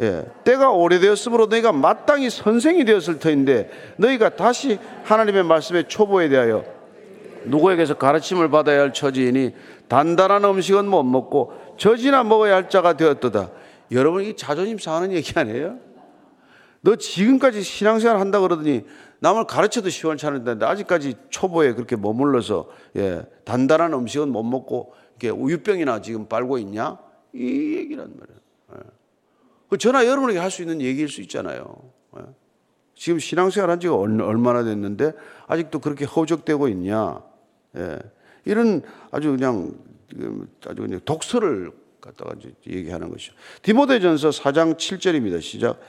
예, 0.00 0.24
때가 0.42 0.70
오래되었으므로 0.72 1.46
너희가 1.46 1.72
마땅히 1.72 2.28
선생이 2.28 2.84
되었을 2.84 3.20
터인데 3.20 3.70
너희가 3.96 4.30
다시 4.30 4.78
하나님의 5.04 5.44
말씀의 5.44 5.88
초보에 5.88 6.28
대하여 6.28 6.64
누구에게서 7.44 7.94
가르침을 7.94 8.50
받아야 8.50 8.80
할 8.80 8.92
처지이니 8.92 9.54
단단한 9.88 10.44
음식은 10.44 10.88
못 10.88 11.02
먹고 11.04 11.52
젖이나 11.76 12.24
먹어야 12.24 12.56
할 12.56 12.70
자가 12.70 12.96
되었도다. 12.96 13.50
여러분 13.92 14.24
이 14.24 14.34
자존심 14.34 14.78
상하는 14.78 15.12
얘기 15.12 15.32
아니에요? 15.38 15.78
너 16.80 16.96
지금까지 16.96 17.62
신앙생활 17.62 18.18
한다 18.18 18.40
그러더니 18.40 18.84
남을 19.20 19.46
가르쳐도 19.46 19.90
시원찮은데 19.90 20.64
아직까지 20.64 21.14
초보에 21.30 21.72
그렇게 21.72 21.96
머물러서 21.96 22.68
예, 22.96 23.24
단단한 23.44 23.92
음식은 23.92 24.28
못 24.28 24.42
먹고 24.42 24.92
이렇게 25.12 25.30
우유병이나 25.30 26.02
지금 26.02 26.26
빨고 26.26 26.58
있냐? 26.58 26.98
이 27.32 27.76
얘기란 27.76 28.12
말이에요. 28.18 28.38
예. 28.74 29.03
그 29.74 29.78
전화 29.78 30.06
여러분에게 30.06 30.38
할 30.38 30.52
수 30.52 30.62
있는 30.62 30.80
얘기일 30.80 31.08
수 31.08 31.20
있잖아요. 31.22 31.64
예. 32.16 32.22
지금 32.94 33.18
신앙생활 33.18 33.70
한 33.70 33.80
지가 33.80 33.96
얼마나 33.96 34.62
됐는데 34.62 35.14
아직도 35.48 35.80
그렇게 35.80 36.04
허적되고 36.04 36.68
있냐? 36.68 37.20
예. 37.76 37.98
이런 38.44 38.82
아주 39.10 39.32
그냥 39.32 39.72
아주 40.64 40.82
그냥 40.82 41.00
독서를 41.04 41.72
갖다가 42.00 42.36
얘기하는 42.68 43.10
것이죠. 43.10 43.34
디모데전서 43.62 44.30
4장 44.30 44.76
7절입니다. 44.76 45.42
시작. 45.42 45.80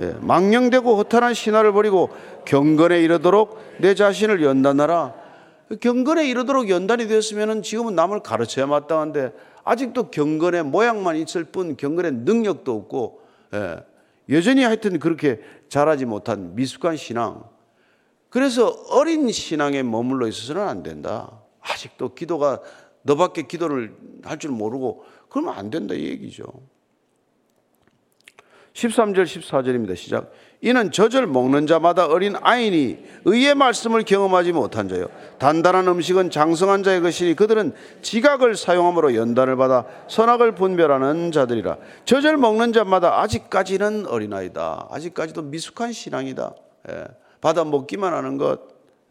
예, 0.00 0.14
망령되고 0.20 0.96
허탄한 0.98 1.34
신화를 1.34 1.72
버리고 1.72 2.10
경건에 2.44 3.02
이르도록 3.02 3.58
내 3.78 3.96
자신을 3.96 4.44
연단하라. 4.44 5.14
경건에 5.80 6.28
이르도록 6.28 6.70
연단이 6.70 7.08
되었으면 7.08 7.62
지금은 7.62 7.96
남을 7.96 8.20
가르쳐야 8.20 8.66
마땅한데 8.66 9.32
아직도 9.64 10.12
경건의 10.12 10.62
모양만 10.62 11.16
있을 11.16 11.42
뿐 11.42 11.76
경건의 11.76 12.12
능력도 12.12 12.72
없고 12.72 13.18
예, 13.18 13.21
여전히 14.28 14.62
하여튼 14.62 14.98
그렇게 14.98 15.40
잘하지 15.68 16.06
못한 16.06 16.54
미숙한 16.54 16.96
신앙. 16.96 17.44
그래서 18.28 18.68
어린 18.90 19.30
신앙에 19.30 19.82
머물러 19.82 20.26
있어서는 20.28 20.62
안 20.62 20.82
된다. 20.82 21.42
아직도 21.60 22.14
기도가 22.14 22.60
너밖에 23.02 23.42
기도를 23.42 23.96
할 24.24 24.38
줄 24.38 24.50
모르고 24.50 25.04
그러면 25.28 25.54
안 25.54 25.70
된다 25.70 25.94
이 25.94 26.04
얘기죠. 26.04 26.44
13절 28.72 29.24
14절입니다. 29.24 29.96
시작. 29.96 30.32
이는 30.64 30.92
저절 30.92 31.26
먹는 31.26 31.66
자마다 31.66 32.06
어린 32.06 32.36
아인이 32.40 32.98
의의 33.24 33.56
말씀을 33.56 34.04
경험하지 34.04 34.52
못한 34.52 34.88
자요. 34.88 35.06
단단한 35.38 35.88
음식은 35.88 36.30
장성한 36.30 36.84
자의 36.84 37.00
것이니 37.00 37.34
그들은 37.34 37.72
지각을 38.00 38.54
사용함으로 38.54 39.16
연단을 39.16 39.56
받아 39.56 39.84
선악을 40.06 40.54
분별하는 40.54 41.32
자들이라. 41.32 41.78
저절 42.04 42.36
먹는 42.36 42.72
자마다 42.72 43.22
아직까지는 43.22 44.06
어린아이다. 44.06 44.86
아직까지도 44.88 45.42
미숙한 45.42 45.92
신앙이다. 45.92 46.54
예. 46.90 47.04
받아 47.40 47.64
먹기만 47.64 48.14
하는 48.14 48.38
것. 48.38 48.60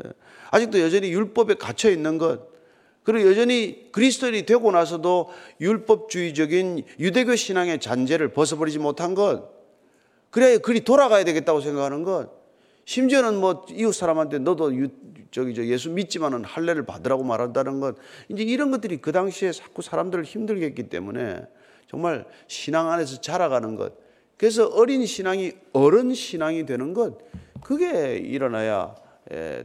예. 0.05 0.09
아직도 0.51 0.79
여전히 0.79 1.11
율법에 1.11 1.55
갇혀 1.55 1.89
있는 1.89 2.17
것. 2.17 2.49
그리고 3.03 3.29
여전히 3.29 3.91
그리스도인이 3.91 4.45
되고 4.45 4.71
나서도 4.71 5.29
율법주의적인 5.59 6.85
유대교 6.97 7.35
신앙의 7.35 7.81
잔재를 7.81 8.29
벗어버리지 8.29 8.79
못한 8.79 9.15
것, 9.15 9.61
그래야 10.31 10.57
그리 10.57 10.81
돌아가야 10.81 11.23
되겠다고 11.23 11.61
생각하는 11.61 12.03
것, 12.03 12.31
심지어는 12.85 13.35
뭐 13.39 13.65
이웃 13.69 13.93
사람한테 13.93 14.39
너도 14.39 14.75
유, 14.75 14.87
저기 15.29 15.53
저 15.53 15.63
예수 15.65 15.91
믿지만은 15.91 16.43
할례를 16.43 16.85
받으라고 16.85 17.23
말한다는 17.23 17.79
것, 17.79 17.95
이제 18.29 18.41
이런 18.43 18.71
것들이 18.71 18.97
그 18.97 19.11
당시에 19.11 19.51
자꾸 19.51 19.81
사람들을 19.81 20.23
힘들게 20.23 20.65
했기 20.65 20.83
때문에 20.89 21.41
정말 21.87 22.25
신앙 22.47 22.89
안에서 22.89 23.21
자라가는 23.21 23.75
것, 23.75 23.93
그래서 24.37 24.65
어린 24.67 25.05
신앙이 25.05 25.51
어른 25.73 26.13
신앙이 26.13 26.65
되는 26.65 26.93
것, 26.93 27.19
그게 27.61 28.15
일어나야 28.15 28.95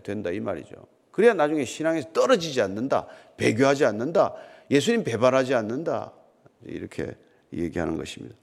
된다 0.03 0.31
이 0.31 0.41
말이죠. 0.41 0.75
그래야 1.11 1.33
나중에 1.33 1.65
신앙에서 1.65 2.13
떨어지지 2.13 2.61
않는다. 2.61 3.07
배교하지 3.39 3.87
않는다. 3.87 4.35
예수님 4.71 5.03
배반하지 5.03 5.55
않는다. 5.55 6.13
이렇게 6.67 7.15
얘기하는 7.55 7.97
것입니다. 7.97 8.37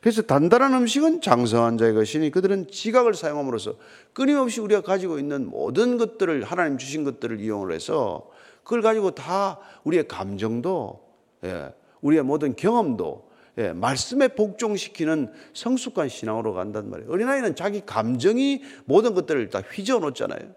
그래서 0.00 0.22
단단한 0.22 0.74
음식은 0.74 1.20
장성한 1.20 1.78
자의 1.78 1.92
것이니 1.92 2.30
그들은 2.30 2.68
지각을 2.70 3.14
사용함으로써 3.14 3.76
끊임없이 4.12 4.60
우리가 4.60 4.82
가지고 4.82 5.18
있는 5.18 5.50
모든 5.50 5.96
것들을 5.98 6.44
하나님 6.44 6.78
주신 6.78 7.04
것들을 7.04 7.40
이용을 7.40 7.72
해서 7.72 8.30
그걸 8.62 8.82
가지고 8.82 9.12
다 9.12 9.58
우리의 9.84 10.06
감정도 10.06 11.08
예, 11.44 11.72
우리의 12.00 12.22
모든 12.22 12.54
경험도 12.54 13.28
예, 13.58 13.72
말씀에 13.72 14.28
복종시키는 14.28 15.32
성숙한 15.52 16.08
신앙으로 16.08 16.54
간단 16.54 16.90
말이에요. 16.90 17.10
어린아이는 17.10 17.56
자기 17.56 17.84
감정이 17.84 18.62
모든 18.84 19.14
것들을 19.14 19.50
다 19.50 19.60
휘저어 19.60 19.98
놓잖아요. 19.98 20.54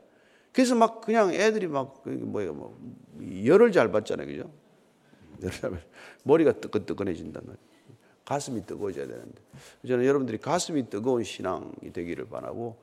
그래서 0.52 0.76
막 0.76 1.02
그냥 1.02 1.34
애들이 1.34 1.66
막 1.66 2.04
뭐예요, 2.06 2.54
뭐 2.54 2.78
열을 3.46 3.72
잘 3.72 3.92
받잖아요, 3.92 4.28
그죠? 4.28 4.52
머리가 6.24 6.52
뜨끈뜨끈해진단 6.54 7.42
말이에요. 7.44 7.71
가슴이 8.26 8.66
뜨거워져야 8.66 9.08
되는데 9.08 9.42
저는 9.88 10.06
여러분들이 10.06 10.38
가슴이 10.38 10.90
뜨거운 10.90 11.24
신앙이 11.24 11.92
되기를 11.94 12.26
바라고 12.26 12.78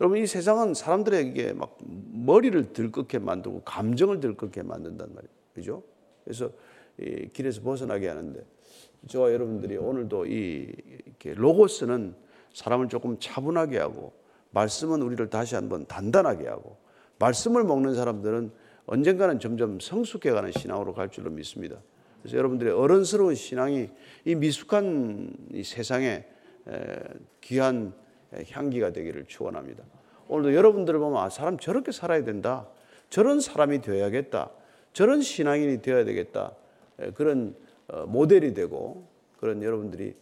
여러분 0.00 0.18
이 0.18 0.26
세상은 0.26 0.74
사람들에게 0.74 1.54
막 1.54 1.78
머리를 2.12 2.72
들끓게 2.72 3.18
만들고 3.18 3.62
감정을 3.62 4.20
들끓게 4.20 4.62
만든단 4.62 5.08
말이에요, 5.14 5.32
그죠? 5.54 5.82
그래서 6.24 6.50
이 6.98 7.28
길에서 7.32 7.62
벗어나게 7.62 8.08
하는데 8.08 8.44
저와 9.08 9.32
여러분들이 9.32 9.76
오늘도 9.76 10.26
이 10.26 10.72
로고스는 11.24 12.14
사람을 12.52 12.88
조금 12.88 13.18
차분하게 13.18 13.78
하고 13.78 14.12
말씀은 14.50 15.02
우리를 15.02 15.28
다시 15.28 15.54
한번 15.54 15.86
단단하게 15.86 16.48
하고 16.48 16.78
말씀을 17.18 17.64
먹는 17.64 17.94
사람들은 17.94 18.50
언젠가는 18.86 19.40
점점 19.40 19.80
성숙해가는 19.80 20.52
신앙으로 20.52 20.94
갈 20.94 21.10
줄로 21.10 21.30
믿습니다. 21.30 21.76
그래서 22.26 22.38
여러분들의 22.38 22.72
어른스러운 22.72 23.36
신앙이 23.36 23.88
이 24.24 24.34
미숙한 24.34 25.32
이 25.52 25.62
세상에 25.62 26.24
귀한 27.40 27.92
향기가 28.50 28.90
되기를 28.90 29.26
축원합니다. 29.26 29.84
오늘도 30.26 30.56
여러분들을 30.56 30.98
보면 30.98 31.22
아, 31.22 31.30
사람 31.30 31.56
저렇게 31.56 31.92
살아야 31.92 32.24
된다. 32.24 32.66
저런 33.10 33.38
사람이 33.38 33.80
되어야겠다. 33.80 34.50
저런 34.92 35.22
신앙인이 35.22 35.82
되어야 35.82 36.04
되겠다. 36.04 36.52
그런 37.14 37.54
어, 37.86 38.06
모델이 38.06 38.54
되고 38.54 39.06
그런 39.38 39.62
여러분들이 39.62 40.16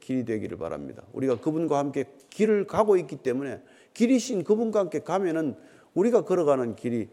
길이 0.00 0.24
되기를 0.24 0.58
바랍니다. 0.58 1.04
우리가 1.12 1.38
그분과 1.38 1.78
함께 1.78 2.06
길을 2.30 2.66
가고 2.66 2.96
있기 2.96 3.14
때문에 3.14 3.60
길이신 3.94 4.42
그분과 4.42 4.80
함께 4.80 5.00
가면은 5.00 5.54
우리가 5.94 6.24
걸어가는 6.24 6.74
길이 6.74 7.08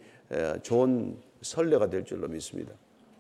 좋은 0.64 1.18
선례가 1.44 1.92
될 1.92 2.06
줄로 2.06 2.28
믿습니다. 2.28 2.74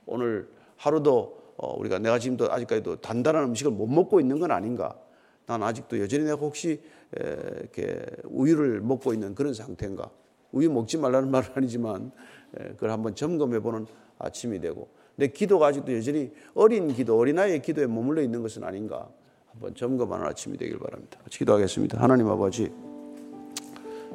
오늘 0.07 0.47
하루도 0.77 1.45
어, 1.57 1.79
우리가 1.79 1.99
내가 1.99 2.19
지금도 2.19 2.51
아직까지도 2.51 2.97
단단한 2.97 3.45
음식을 3.45 3.71
못 3.71 3.87
먹고 3.87 4.19
있는 4.19 4.39
건 4.39 4.51
아닌가? 4.51 4.97
난 5.45 5.63
아직도 5.63 5.99
여전히 5.99 6.25
내가 6.25 6.37
혹시 6.37 6.81
이렇게 7.15 8.03
우유를 8.23 8.81
먹고 8.81 9.13
있는 9.13 9.35
그런 9.35 9.53
상태인가? 9.53 10.09
우유 10.51 10.71
먹지 10.71 10.97
말라는 10.97 11.29
말은 11.31 11.49
아니지만 11.55 12.11
그걸 12.51 12.91
한번 12.91 13.15
점검해 13.15 13.59
보는 13.59 13.85
아침이 14.17 14.59
되고 14.59 14.89
내 15.15 15.27
기도가 15.27 15.67
아직도 15.67 15.95
여전히 15.95 16.31
어린 16.53 16.93
기도, 16.93 17.17
어린아이의 17.17 17.61
기도에 17.61 17.87
머물러 17.87 18.21
있는 18.21 18.41
것은 18.41 18.63
아닌가? 18.63 19.09
한번 19.51 19.73
점검하는 19.73 20.25
아침이 20.25 20.57
되길 20.57 20.77
바랍니다. 20.79 21.19
기도하겠습니다. 21.29 22.01
하나님 22.01 22.27
아버지. 22.27 22.71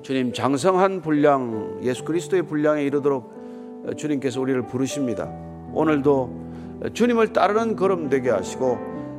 주님 0.03 0.33
장성한 0.33 1.01
분량 1.01 1.81
예수 1.83 2.05
그리스도의 2.05 2.43
분량에 2.43 2.85
이르도록 2.85 3.95
주님께서 3.97 4.41
우리를 4.41 4.67
부르십니다. 4.67 5.25
오늘도 5.73 6.50
주님을 6.93 7.33
따르는 7.33 7.77
걸음 7.77 8.09
되게 8.09 8.31
하시고 8.31 8.79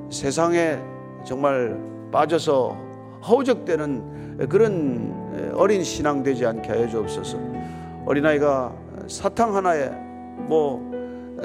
세상에 0.09 0.79
정말 1.25 1.79
빠져서 2.11 2.77
허우적대는 3.27 4.47
그런 4.49 5.51
어린 5.55 5.83
신앙 5.83 6.23
되지 6.23 6.45
않게 6.45 6.69
하여 6.69 6.87
주옵소서. 6.87 7.37
어린아이가 8.05 8.73
사탕 9.07 9.55
하나에 9.55 9.89
뭐 10.47 10.91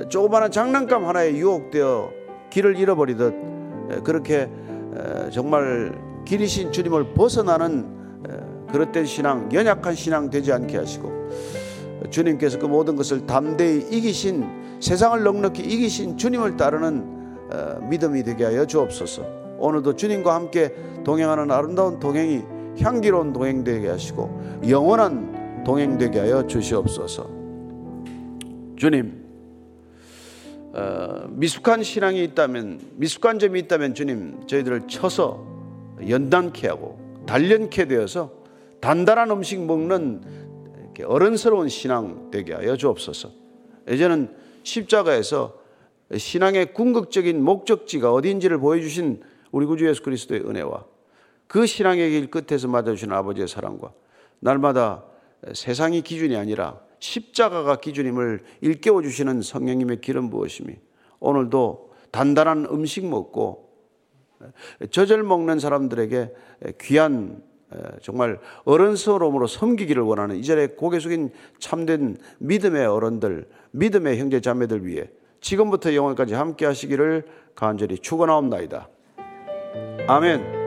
조그마한 0.08 0.50
장난감 0.50 1.06
하나에 1.06 1.34
유혹되어 1.34 2.10
길을 2.50 2.78
잃어버리듯 2.78 3.34
그렇게 4.04 4.48
정말 5.30 5.92
길이신 6.24 6.72
주님을 6.72 7.12
벗어나는 7.12 7.94
그릇된 8.72 9.04
신앙, 9.04 9.48
연약한 9.52 9.94
신앙 9.94 10.30
되지 10.30 10.52
않게 10.52 10.76
하시고 10.78 11.12
주님께서 12.10 12.58
그 12.58 12.66
모든 12.66 12.96
것을 12.96 13.26
담대히 13.26 13.86
이기신 13.90 14.65
세상을 14.80 15.22
넉넉히 15.22 15.62
이기신 15.62 16.16
주님을 16.18 16.56
따르는 16.56 17.16
어, 17.52 17.80
믿음이 17.88 18.22
되게 18.24 18.44
하여 18.44 18.66
주옵소서. 18.66 19.24
오늘도 19.58 19.96
주님과 19.96 20.34
함께 20.34 20.74
동행하는 21.04 21.50
아름다운 21.50 21.98
동행이 21.98 22.42
향기로운 22.80 23.32
동행 23.32 23.64
되게 23.64 23.88
하시고 23.88 24.62
영원한 24.68 25.62
동행 25.64 25.96
되게 25.98 26.20
하여 26.20 26.46
주시옵소서. 26.46 27.30
주님, 28.76 29.24
어, 30.74 31.26
미숙한 31.30 31.82
신앙이 31.82 32.22
있다면, 32.24 32.80
미숙한 32.96 33.38
점이 33.38 33.60
있다면 33.60 33.94
주님 33.94 34.46
저희들을 34.46 34.88
쳐서 34.88 35.44
연단케 36.06 36.68
하고 36.68 36.98
단련케 37.26 37.86
되어서 37.86 38.30
단단한 38.80 39.30
음식 39.30 39.64
먹는 39.64 40.20
어른스러운 41.04 41.68
신앙 41.68 42.30
되게 42.30 42.52
하여 42.54 42.76
주옵소서. 42.76 43.30
이제는 43.90 44.45
십자가에서 44.66 45.58
신앙의 46.16 46.74
궁극적인 46.74 47.42
목적지가 47.42 48.12
어디인지를 48.12 48.58
보여주신 48.58 49.22
우리 49.52 49.66
구주 49.66 49.88
예수 49.88 50.02
그리스도의 50.02 50.42
은혜와 50.42 50.84
그 51.46 51.66
신앙의 51.66 52.10
길 52.10 52.30
끝에서 52.30 52.68
맞아주신 52.68 53.12
아버지의 53.12 53.48
사랑과 53.48 53.92
날마다 54.40 55.04
세상이 55.54 56.02
기준이 56.02 56.36
아니라 56.36 56.80
십자가가 56.98 57.76
기준임을 57.76 58.42
일깨워 58.60 59.02
주시는 59.02 59.42
성령님의 59.42 60.00
기름 60.00 60.30
부으심이 60.30 60.74
오늘도 61.20 61.92
단단한 62.10 62.66
음식 62.70 63.06
먹고 63.06 63.70
저절 64.90 65.22
먹는 65.22 65.58
사람들에게 65.58 66.34
귀한 66.80 67.42
정말 68.00 68.38
어른스러움으로 68.64 69.46
섬기기를 69.46 70.02
원하는 70.02 70.36
이전에 70.36 70.68
고개 70.68 70.98
숙인 70.98 71.30
참된 71.58 72.16
믿음의 72.38 72.86
어른들, 72.86 73.48
믿음의 73.72 74.18
형제 74.18 74.40
자매들 74.40 74.86
위해 74.86 75.10
지금부터 75.40 75.94
영원까지 75.94 76.34
함께 76.34 76.66
하시기를 76.66 77.24
간절히 77.54 77.98
축원하옵나이다. 77.98 78.88
아멘. 80.08 80.65